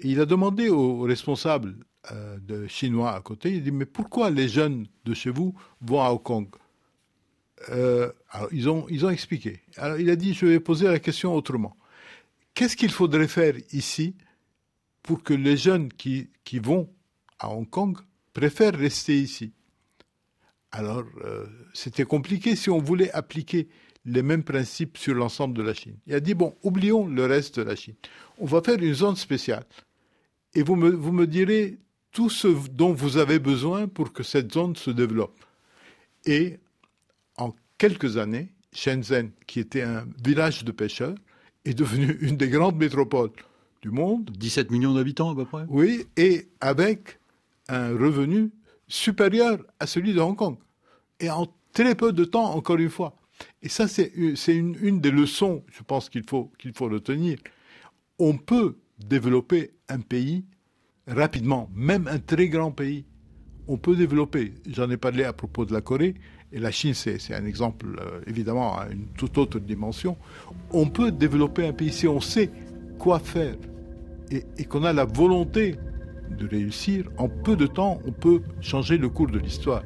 [0.00, 1.76] il a demandé aux responsables
[2.12, 6.10] euh, chinois à côté, il dit mais pourquoi les jeunes de chez vous vont à
[6.10, 6.48] Hong Kong?
[7.70, 9.62] Euh, alors, ils ont, ils ont expliqué.
[9.76, 11.76] Alors, il a dit, je vais poser la question autrement.
[12.52, 14.16] Qu'est-ce qu'il faudrait faire ici
[15.02, 16.28] pour que les jeunes qui
[16.60, 16.90] vont
[17.38, 17.96] à Hong Kong
[18.32, 19.52] préfèrent rester ici?
[20.74, 23.68] Alors, euh, c'était compliqué si on voulait appliquer
[24.04, 25.94] les mêmes principes sur l'ensemble de la Chine.
[26.08, 27.94] Il a dit, bon, oublions le reste de la Chine.
[28.38, 29.64] On va faire une zone spéciale
[30.52, 31.78] et vous me, vous me direz
[32.10, 35.38] tout ce dont vous avez besoin pour que cette zone se développe.
[36.26, 36.58] Et
[37.36, 41.14] en quelques années, Shenzhen, qui était un village de pêcheurs,
[41.64, 43.30] est devenu une des grandes métropoles
[43.80, 44.28] du monde.
[44.36, 45.66] 17 millions d'habitants à peu près.
[45.68, 47.20] Oui, et avec
[47.68, 48.50] un revenu
[48.88, 50.56] supérieur à celui de Hong Kong.
[51.20, 53.16] Et en très peu de temps, encore une fois.
[53.62, 57.38] Et ça, c'est une, une, des leçons, je pense qu'il faut, qu'il faut retenir.
[58.18, 60.44] On peut développer un pays
[61.06, 63.04] rapidement, même un très grand pays.
[63.66, 66.14] On peut développer, j'en ai parlé à propos de la Corée,
[66.52, 70.16] et la Chine c'est un exemple euh, évidemment à une toute autre dimension.
[70.70, 72.50] On peut développer un pays si on sait
[72.98, 73.56] quoi faire
[74.30, 75.76] et, et qu'on a la volonté
[76.30, 79.82] de réussir, en peu de temps on peut changer le cours de l'histoire.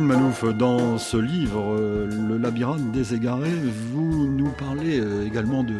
[0.00, 3.50] Malouf, dans ce livre, euh, Le labyrinthe des égarés,
[3.92, 5.74] vous nous parlez euh, également de,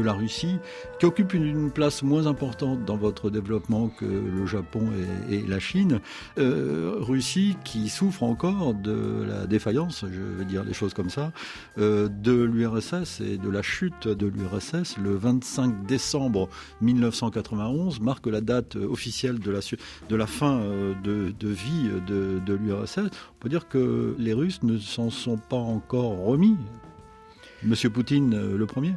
[0.00, 0.56] la Russie,
[0.98, 4.88] qui occupe une, place moins importante dans votre développement que le Japon
[5.30, 6.00] et, la Chine.
[6.38, 11.32] Euh, Russie qui souffre encore de la défaillance, je vais dire les choses comme ça,
[11.76, 14.96] de l'URSS et de la chute de l'URSS.
[14.98, 16.48] Le 25 décembre
[16.80, 19.60] 1991 marque la date officielle de la,
[20.08, 20.60] de fin
[21.02, 22.98] de, vie de, de l'URSS.
[22.98, 26.56] On peut dire que les Russes ne s'en sont pas encore remis.
[27.62, 28.94] Monsieur Poutine, euh, le premier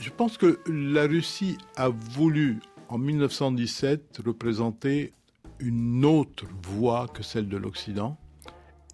[0.00, 5.12] Je pense que la Russie a voulu, en 1917, représenter
[5.58, 8.16] une autre voie que celle de l'Occident.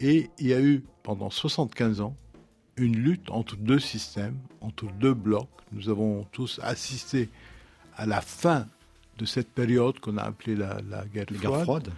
[0.01, 2.17] Et il y a eu, pendant 75 ans,
[2.77, 5.49] une lutte entre deux systèmes, entre deux blocs.
[5.71, 7.29] Nous avons tous assisté
[7.97, 8.67] à la fin
[9.17, 11.89] de cette période qu'on a appelée la, guerre, froide.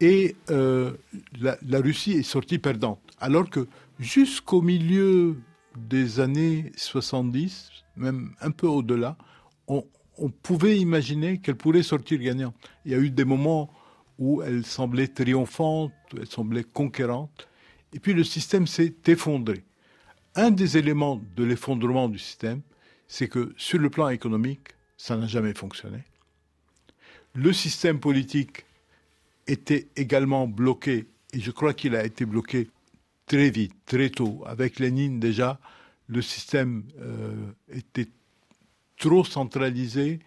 [0.00, 0.92] Et euh,
[1.40, 3.00] la, Russie est sortie perdante.
[3.20, 3.66] Alors que
[3.98, 5.36] jusqu'au milieu
[5.76, 9.16] des années 70, même un peu au-delà,
[9.68, 9.84] on,
[10.42, 12.54] pouvait imaginer qu'elle pourrait sortir gagnante.
[12.84, 13.72] Il y a eu des moments
[14.18, 17.48] où elle semblait triomphante, elle semblait conquérante,
[17.92, 19.64] et puis le système s'est effondré.
[20.34, 22.60] Un des éléments de l'effondrement du système,
[23.08, 25.98] c'est que sur le plan économique, ça n'a jamais fonctionné.
[27.34, 28.64] Le système politique
[29.46, 32.68] était également bloqué, et je crois qu'il a été bloqué
[33.26, 34.42] très vite, très tôt.
[34.46, 35.58] Avec Lénine déjà,
[36.08, 37.34] le système euh,
[37.68, 38.08] était
[38.98, 40.20] trop centralisé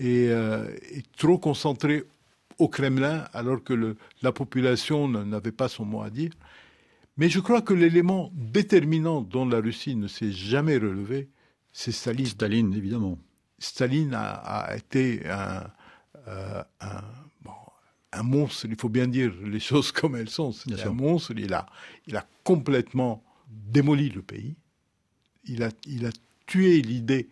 [0.00, 2.04] euh, et, trop concentré
[2.58, 6.32] au Kremlin, alors que la population n'avait pas son mot à dire.
[7.16, 11.28] Mais je crois que l'élément déterminant dont la Russie ne s'est jamais relevée,
[11.72, 12.26] c'est Staline.
[12.26, 13.18] Staline, évidemment.
[13.58, 15.66] Staline a, été un,
[16.28, 17.02] euh, un
[18.12, 20.52] un monstre, il faut bien dire les choses comme elles sont.
[20.52, 21.66] C'est un monstre, il a,
[22.06, 24.54] il a complètement démoli le pays.
[25.44, 26.10] Il a, il a
[26.46, 27.28] tué l'idée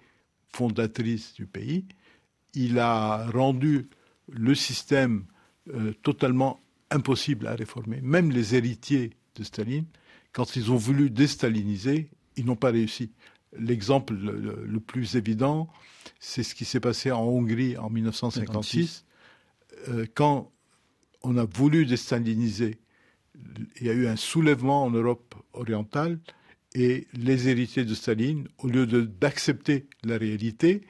[0.52, 1.84] fondatrice du pays.
[2.54, 3.88] Il a rendu
[4.28, 5.24] le système
[5.68, 8.00] euh, totalement impossible à réformer.
[8.02, 9.86] Même les héritiers de Staline,
[10.32, 13.12] quand ils ont voulu déstaliniser, ils n'ont pas réussi.
[13.56, 15.68] L'exemple le, plus évident,
[16.20, 19.04] c'est ce qui s'est passé en Hongrie en 1956,
[19.88, 20.52] euh, quand
[21.22, 22.78] on a voulu déstaliniser.
[23.80, 26.18] Il y a eu un soulèvement en Europe orientale
[26.74, 30.82] et les héritiers de Staline, au lieu d'accepter la réalité,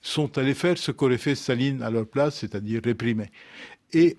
[0.00, 3.30] sont allés faire ce qu'aurait fait Staline à leur place, c'est-à-dire réprimer.
[3.92, 4.16] Et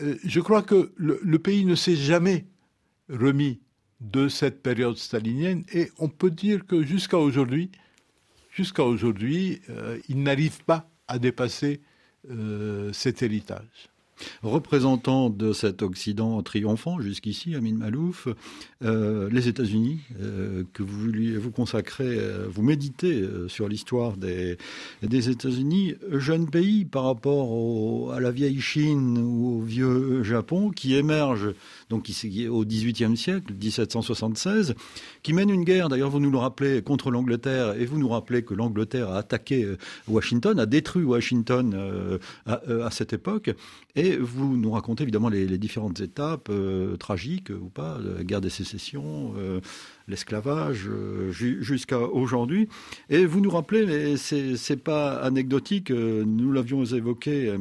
[0.00, 2.46] euh, je crois que le, pays ne s'est jamais
[3.08, 3.60] remis
[4.00, 7.70] de cette période stalinienne et on peut dire que jusqu'à aujourd'hui,
[9.70, 11.80] euh, il n'arrive pas à dépasser
[12.30, 13.90] euh, cet héritage.
[14.42, 18.28] Représentant de cet Occident triomphant jusqu'ici, Amin Malouf,
[18.84, 21.10] euh, les États-Unis, euh, que vous
[21.40, 24.58] vous consacrez, euh, vous méditez sur l'histoire des,
[25.02, 31.54] États-Unis, jeune pays par rapport à la vieille Chine ou au vieux Japon, qui émerge
[31.88, 32.10] donc
[32.50, 34.74] au XVIIIe siècle, 1776,
[35.22, 38.42] qui mène une guerre, d'ailleurs vous nous le rappelez, contre l'Angleterre, et vous nous rappelez
[38.42, 39.66] que l'Angleterre a attaqué
[40.08, 43.50] Washington, a détruit Washington à, à cette époque,
[43.96, 48.50] et vous nous racontez évidemment les, différentes étapes, euh, tragiques ou pas, la guerre des
[48.50, 49.60] sécessions, euh,
[50.08, 52.68] l'esclavage, euh, jusqu'à aujourd'hui.
[53.10, 57.54] Et vous nous rappelez, mais c'est pas anecdotique, nous l'avions évoqué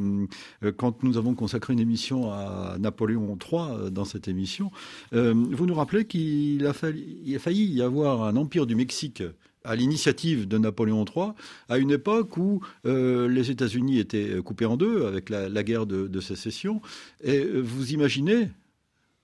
[0.77, 4.71] quand nous avons consacré une émission à Napoléon III dans cette émission.
[5.11, 9.23] vous nous rappelez qu'il a, a failli y avoir un empire du Mexique
[9.63, 11.31] à l'initiative de Napoléon III,
[11.69, 16.19] à une époque où euh, les États-Unis étaient coupés en deux avec la, guerre de,
[16.19, 16.81] sécession.
[17.23, 18.49] Et euh, vous imaginez,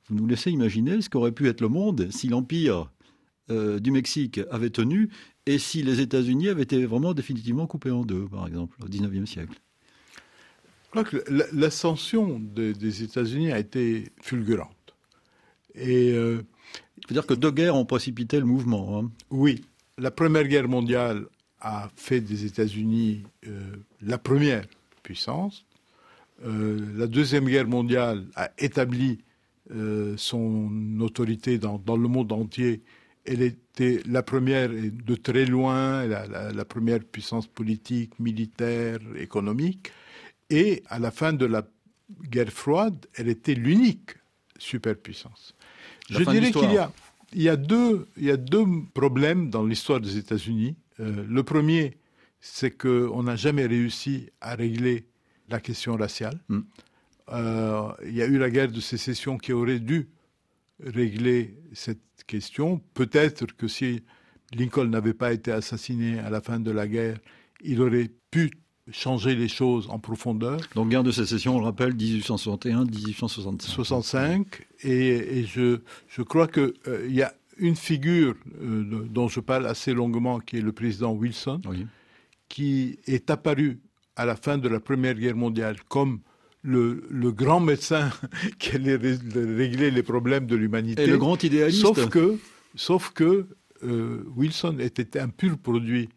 [0.07, 2.89] vous nous laissez imaginer ce qu'aurait pu être le monde si l'empire
[3.51, 5.09] euh, du Mexique avait tenu
[5.47, 9.27] et si les États-Unis avaient été vraiment définitivement coupés en deux, par exemple, au XIXe
[9.27, 9.59] siècle.
[10.85, 11.23] Je crois que
[11.53, 14.95] l'ascension des, États-Unis a été fulgurante.
[15.73, 16.43] Et euh,
[17.09, 18.99] dire que deux guerres ont précipité le mouvement.
[18.99, 19.11] Hein.
[19.31, 19.61] Oui,
[19.99, 21.25] la Première Guerre mondiale
[21.61, 24.65] a fait des États-Unis euh, la première
[25.03, 25.65] puissance.
[26.45, 29.19] Euh, la Deuxième Guerre mondiale a établi
[29.71, 30.69] euh, son
[31.01, 32.81] autorité dans, le monde entier.
[33.25, 39.91] Elle était la première de très loin, la, première puissance politique, militaire, économique.
[40.49, 41.63] Et à la fin de la
[42.23, 44.11] guerre froide, elle était l'unique
[44.57, 45.53] superpuissance.
[46.09, 46.91] Je dirais qu'il y a
[47.33, 50.75] il y a deux, il y a deux problèmes dans l'histoire des États-Unis.
[50.99, 51.97] Euh, le premier,
[52.39, 55.05] c'est qu'on n'a jamais réussi à régler
[55.49, 56.39] la question raciale.
[56.49, 56.59] Mm.
[57.31, 60.09] Euh, il y a eu la guerre de sécession qui aurait dû
[60.83, 62.81] régler cette question.
[62.93, 64.03] Peut-être que si
[64.53, 67.19] Lincoln n'avait pas été assassiné à la fin de la guerre,
[67.61, 68.51] il aurait pu
[68.91, 70.59] changer les choses en profondeur.
[70.75, 73.61] Donc guerre de sécession, on le rappelle, 1861-1865.
[73.61, 79.67] 65, et, je, je crois qu'il euh, y a une figure euh, dont je parle
[79.67, 81.61] assez longuement, qui est le président Wilson,
[82.47, 83.79] qui est apparu
[84.15, 86.19] à la fin de la Première Guerre mondiale comme
[86.61, 88.09] le, le grand médecin
[88.59, 91.03] qui allait régler les problèmes de l'humanité.
[91.03, 91.81] Et le grand idéaliste.
[91.81, 92.37] Sauf que,
[92.75, 93.47] sauf que
[93.83, 96.09] euh, Wilson était un pur produit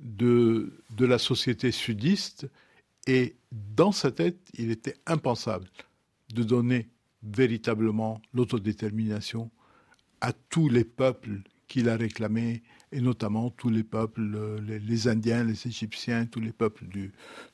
[0.00, 2.48] de, de la société sudiste
[3.06, 5.68] et dans sa tête, il était impensable
[6.32, 6.88] de donner
[7.22, 9.50] véritablement l'autodétermination
[10.20, 15.44] à tous les peuples qu'il a réclamés, et notamment tous les peuples, euh, les, Indiens,
[15.44, 17.12] les Égyptiens, tous les peuples du,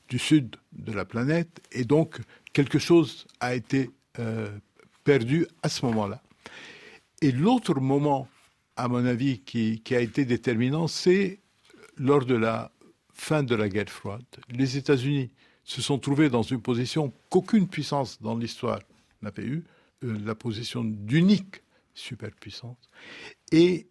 [0.09, 1.61] du, sud de la planète.
[1.71, 2.19] Et donc,
[2.53, 3.89] quelque chose a été
[4.19, 4.49] euh,
[5.03, 6.21] perdu à ce moment-là.
[7.21, 8.27] Et l'autre moment,
[8.75, 11.40] à mon avis, qui, qui a été déterminant, c'est
[11.97, 12.71] lors de la
[13.13, 14.23] fin de la guerre froide.
[14.49, 15.31] Les États-Unis
[15.63, 18.79] se sont trouvés dans une position qu'aucune puissance dans l'histoire
[19.21, 19.63] n'avait eue,
[20.03, 21.61] euh, la position d'unique
[21.93, 22.89] superpuissance.
[23.51, 23.87] Et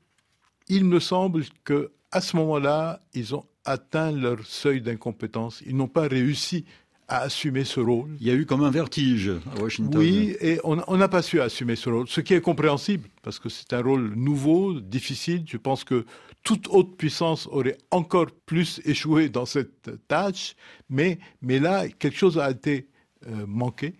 [0.68, 5.62] il me semble que à ce moment-là, ils ont atteint leur seuil d'incompétence.
[5.66, 6.64] Ils n'ont pas réussi
[7.10, 8.16] à assumer ce rôle.
[8.20, 10.00] Il y a eu comme un vertige à Washington.
[10.00, 13.48] Oui, et on n'a pas su assumer ce rôle, ce qui est compréhensible, parce que
[13.48, 15.42] c'est un rôle nouveau, difficile.
[15.44, 16.06] Je pense que
[16.44, 20.54] toute haute puissance aurait encore plus échoué dans cette tâche,
[20.88, 22.86] mais, mais là, quelque chose a été
[23.26, 23.94] euh, manqué.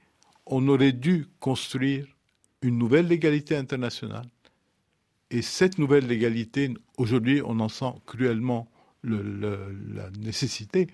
[0.46, 2.06] On aurait dû construire
[2.62, 4.26] une nouvelle légalité internationale.
[5.32, 8.70] Et cette nouvelle légalité, aujourd'hui, on en sent cruellement
[9.02, 10.88] la nécessité.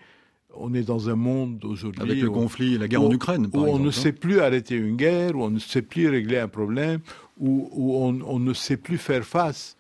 [0.59, 2.03] On est dans un monde aujourd'hui.
[2.03, 4.77] Avec le conflit et la guerre en Ukraine, par où on ne sait plus arrêter
[4.77, 7.01] une guerre, où on ne sait plus régler un problème,
[7.39, 9.77] où, on, on, ne sait plus faire face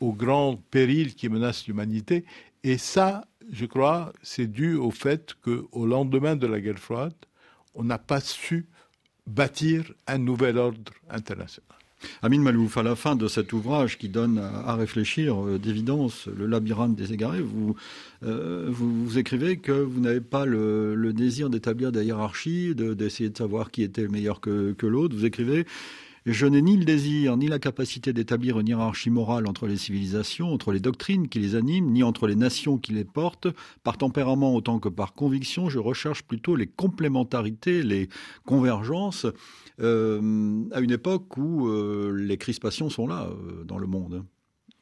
[0.00, 2.24] aux grands périls qui menacent l'humanité.
[2.62, 7.14] Et ça, je crois, c'est dû au fait qu'au lendemain de la guerre froide,
[7.74, 8.66] on n'a pas su
[9.26, 11.71] bâtir un nouvel ordre international.
[12.22, 16.46] Amine Malouf, à la fin de cet ouvrage qui donne à, réfléchir euh, d'évidence le
[16.46, 17.74] labyrinthe des égarés, vous,
[18.24, 23.70] euh, vous, écrivez que vous n'avez pas le, désir d'établir des hiérarchies, d'essayer de, savoir
[23.70, 25.14] qui était le meilleur que, que l'autre.
[25.14, 25.66] Vous écrivez
[26.24, 30.52] je n'ai ni le désir ni la capacité d'établir une hiérarchie morale entre les civilisations,
[30.52, 33.48] entre les doctrines qui les animent, ni entre les nations qui les portent.
[33.82, 38.08] Par tempérament autant que par conviction, je recherche plutôt les complémentarités, les
[38.44, 39.26] convergences,
[39.80, 44.24] euh, à une époque où euh, les crispations sont là euh, dans le monde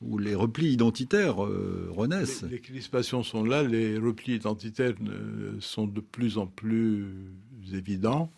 [0.02, 2.42] où les replis identitaires renaissent.
[2.44, 4.94] Les, crispations sont là, les replis identitaires
[5.58, 7.04] sont de plus en plus
[7.74, 8.32] évidents,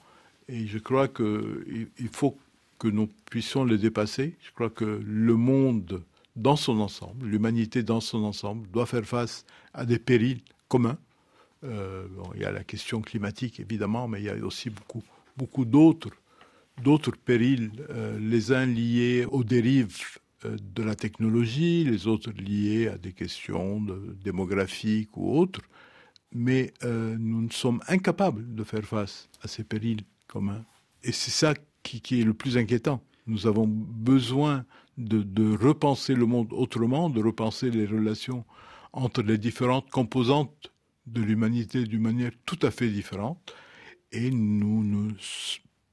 [0.49, 2.37] et je crois qu'il faut
[2.83, 4.35] que nous puissions les dépasser.
[4.41, 6.03] Je crois que le monde
[6.35, 10.99] dans son ensemble, l'humanité dans son ensemble, doit faire face à des périls communs.
[11.63, 15.05] Euh, il y a la question climatique évidemment, mais il y a aussi beaucoup,
[15.37, 16.11] beaucoup d'autres,
[16.83, 22.89] d'autres périls, euh, les uns liés aux dérives euh, de la technologie, les autres liés
[22.89, 23.81] à des questions
[24.25, 25.63] démographiques ou autres.
[26.35, 30.65] Mais nous sommes incapables de faire face à ces périls communs.
[31.05, 33.03] Et c'est ça qui, est le plus inquiétant.
[33.27, 34.65] Nous avons besoin
[34.99, 38.45] de, repenser le monde autrement, de repenser les relations
[38.93, 40.73] entre les différentes composantes
[41.07, 43.55] de l'humanité d'une manière tout à fait différente.
[44.13, 45.13] Et nous ne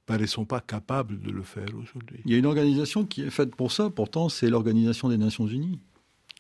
[0.06, 2.20] paraissons pas capables de le faire aujourd'hui.
[2.26, 5.48] Il y a une organisation qui est faite pour ça, pourtant c'est l'Organisation des Nations
[5.48, 5.80] Unies.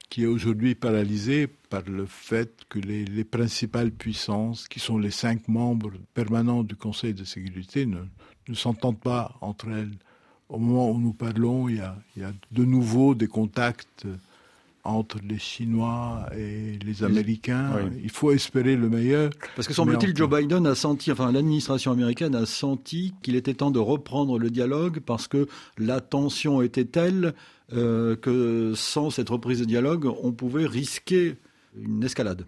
[0.09, 5.11] Qui est aujourd'hui paralysée par le fait que les, les, principales puissances, qui sont les
[5.11, 9.95] cinq membres permanents du Conseil de sécurité, ne s'entendent pas entre elles.
[10.49, 14.07] Au moment où nous parlons, il y a, de nouveau des contacts
[14.83, 17.89] entre les Chinois et les Américains.
[18.01, 19.31] Il faut espérer le meilleur.
[19.55, 23.71] Parce que semble-t-il, Joe Biden a senti, enfin l'administration américaine a senti qu'il était temps
[23.71, 27.33] de reprendre le dialogue parce que la tension était telle
[27.73, 31.35] euh, que sans cette reprise de dialogue, on pouvait risquer
[31.75, 32.45] une escalade.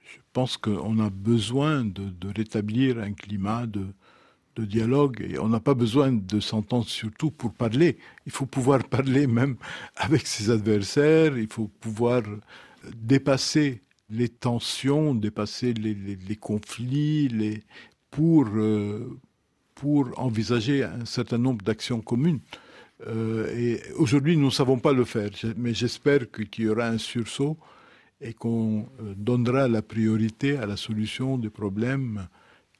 [0.00, 3.86] Je pense qu'on a besoin de rétablir un climat de,
[4.56, 7.98] de dialogue et on n'a pas besoin de s'entendre surtout pour parler.
[8.26, 9.56] Il faut pouvoir parler même
[9.96, 12.22] avec ses adversaires, il faut pouvoir
[12.94, 13.80] dépasser
[14.10, 17.62] les tensions, dépasser les, conflits, les,
[18.10, 19.18] pour, euh,
[19.74, 22.40] pour envisager un certain nombre d'actions communes.
[23.06, 26.98] Euh, et aujourd'hui, nous ne savons pas le faire, mais j'espère qu'il y aura un
[26.98, 27.56] sursaut
[28.20, 32.28] et qu'on euh, donnera la priorité à la solution des problèmes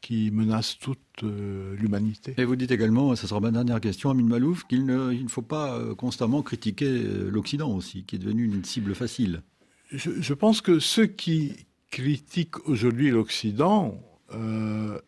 [0.04, 2.34] qui menace toute euh, l'humanité.
[2.36, 5.40] Et vous dites également, ce sera ma dernière question, Amin Malouf, qu'il ne, il faut
[5.40, 9.42] pas euh, constamment critiquer euh, l'Occident aussi, qui est devenu une cible facile.
[9.90, 11.54] Je, je pense que ceux qui
[11.90, 13.98] critiquent aujourd'hui l'Occident,
[14.34, 15.00] euh,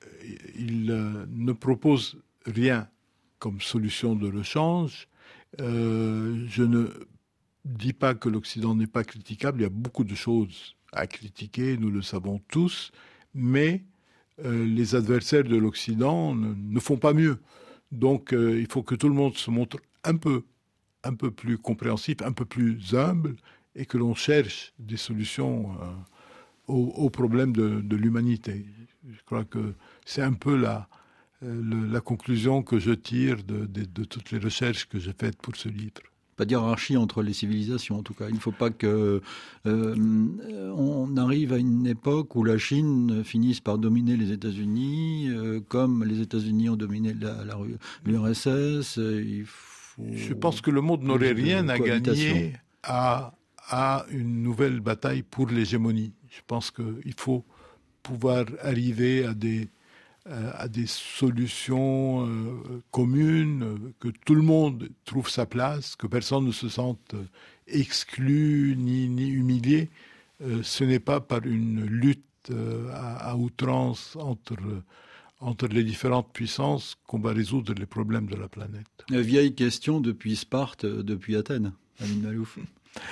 [0.59, 2.16] ils ne proposent
[2.47, 2.88] rien
[3.38, 5.09] comme solution de rechange.
[5.59, 6.88] Je ne
[7.66, 11.76] dis pas que l'Occident n'est pas critiquable, il y a beaucoup de choses à critiquer,
[11.76, 12.92] nous le savons tous,
[13.34, 13.84] mais
[14.43, 17.39] les adversaires de l'Occident ne, font pas mieux.
[17.93, 20.43] Donc euh, il faut que tout le monde se montre un peu,
[21.05, 23.37] un peu plus compréhensif, un peu plus humble,
[23.74, 28.66] et que l'on cherche des solutions euh, aux, problèmes de, l'humanité.
[29.09, 29.74] Je crois que
[30.05, 30.89] c'est un peu la,
[31.41, 36.03] la conclusion que je tire de toutes les recherches que j'ai faites pour ce livre
[36.37, 38.26] pas d'hierarchie entre les civilisations en tout cas.
[38.28, 39.22] Il ne faut pas que
[39.66, 39.95] euh,
[40.76, 46.05] on arrive à une époque où la Chine finisse par dominer les États-Unis, euh, comme
[46.05, 47.14] les États-Unis ont dominé
[48.05, 48.99] l'URSS.
[48.99, 49.45] Euh,
[50.12, 53.34] Je pense que le monde n'aurait rien à gagner à,
[53.68, 56.12] à une nouvelle bataille pour l'hégémonie.
[56.28, 57.45] Je pense qu'il faut
[58.03, 59.75] pouvoir arriver à des euh,
[60.28, 66.46] à des solutions euh, communes, euh, que tout le monde trouve sa place, que personne
[66.46, 67.14] ne se sente
[67.66, 69.88] exclu ni, ni humilié.
[70.42, 74.56] Euh, ce n'est pas par une lutte euh, à, à, outrance entre,
[75.40, 78.86] entre les différentes puissances qu'on va résoudre les problèmes de la planète.
[79.10, 82.58] Une vieille question depuis Sparte, depuis Athènes, Amin Malouf.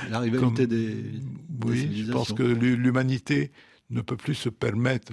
[0.08, 1.20] La rivalité Comme, des, des
[1.66, 3.50] Oui, je pense que l'humanité
[3.90, 5.12] ne peut plus se permettre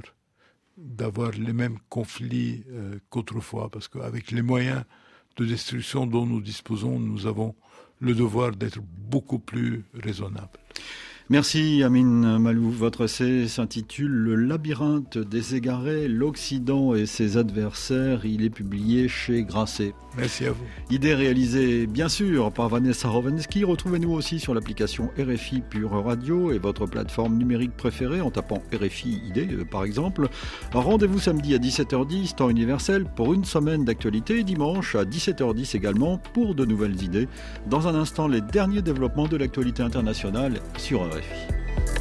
[0.81, 4.83] d'avoir les mêmes conflits euh, qu'autrefois, parce qu'avec les moyens
[5.37, 7.55] de destruction dont nous disposons, nous avons
[7.99, 10.59] le devoir d'être beaucoup plus raisonnables.
[11.31, 12.71] Merci Amine Malou.
[12.71, 18.25] Votre essai s'intitule Le labyrinthe des égarés, l'Occident et ses adversaires.
[18.25, 19.93] Il est publié chez Grasset.
[20.17, 20.65] Merci à vous.
[20.89, 23.63] Idée réalisée bien sûr par Vanessa Rovensky.
[23.63, 29.21] Retrouvez-nous aussi sur l'application RFI Pure Radio et votre plateforme numérique préférée en tapant RFI
[29.25, 30.27] Idée par exemple.
[30.73, 36.17] Rendez-vous samedi à 17h10 temps universel pour une semaine d'actualité et dimanche à 17h10 également
[36.33, 37.29] pour de nouvelles idées.
[37.67, 41.20] Dans un instant, les derniers développements de l'actualité internationale sur RFI.
[41.21, 42.00] suffit.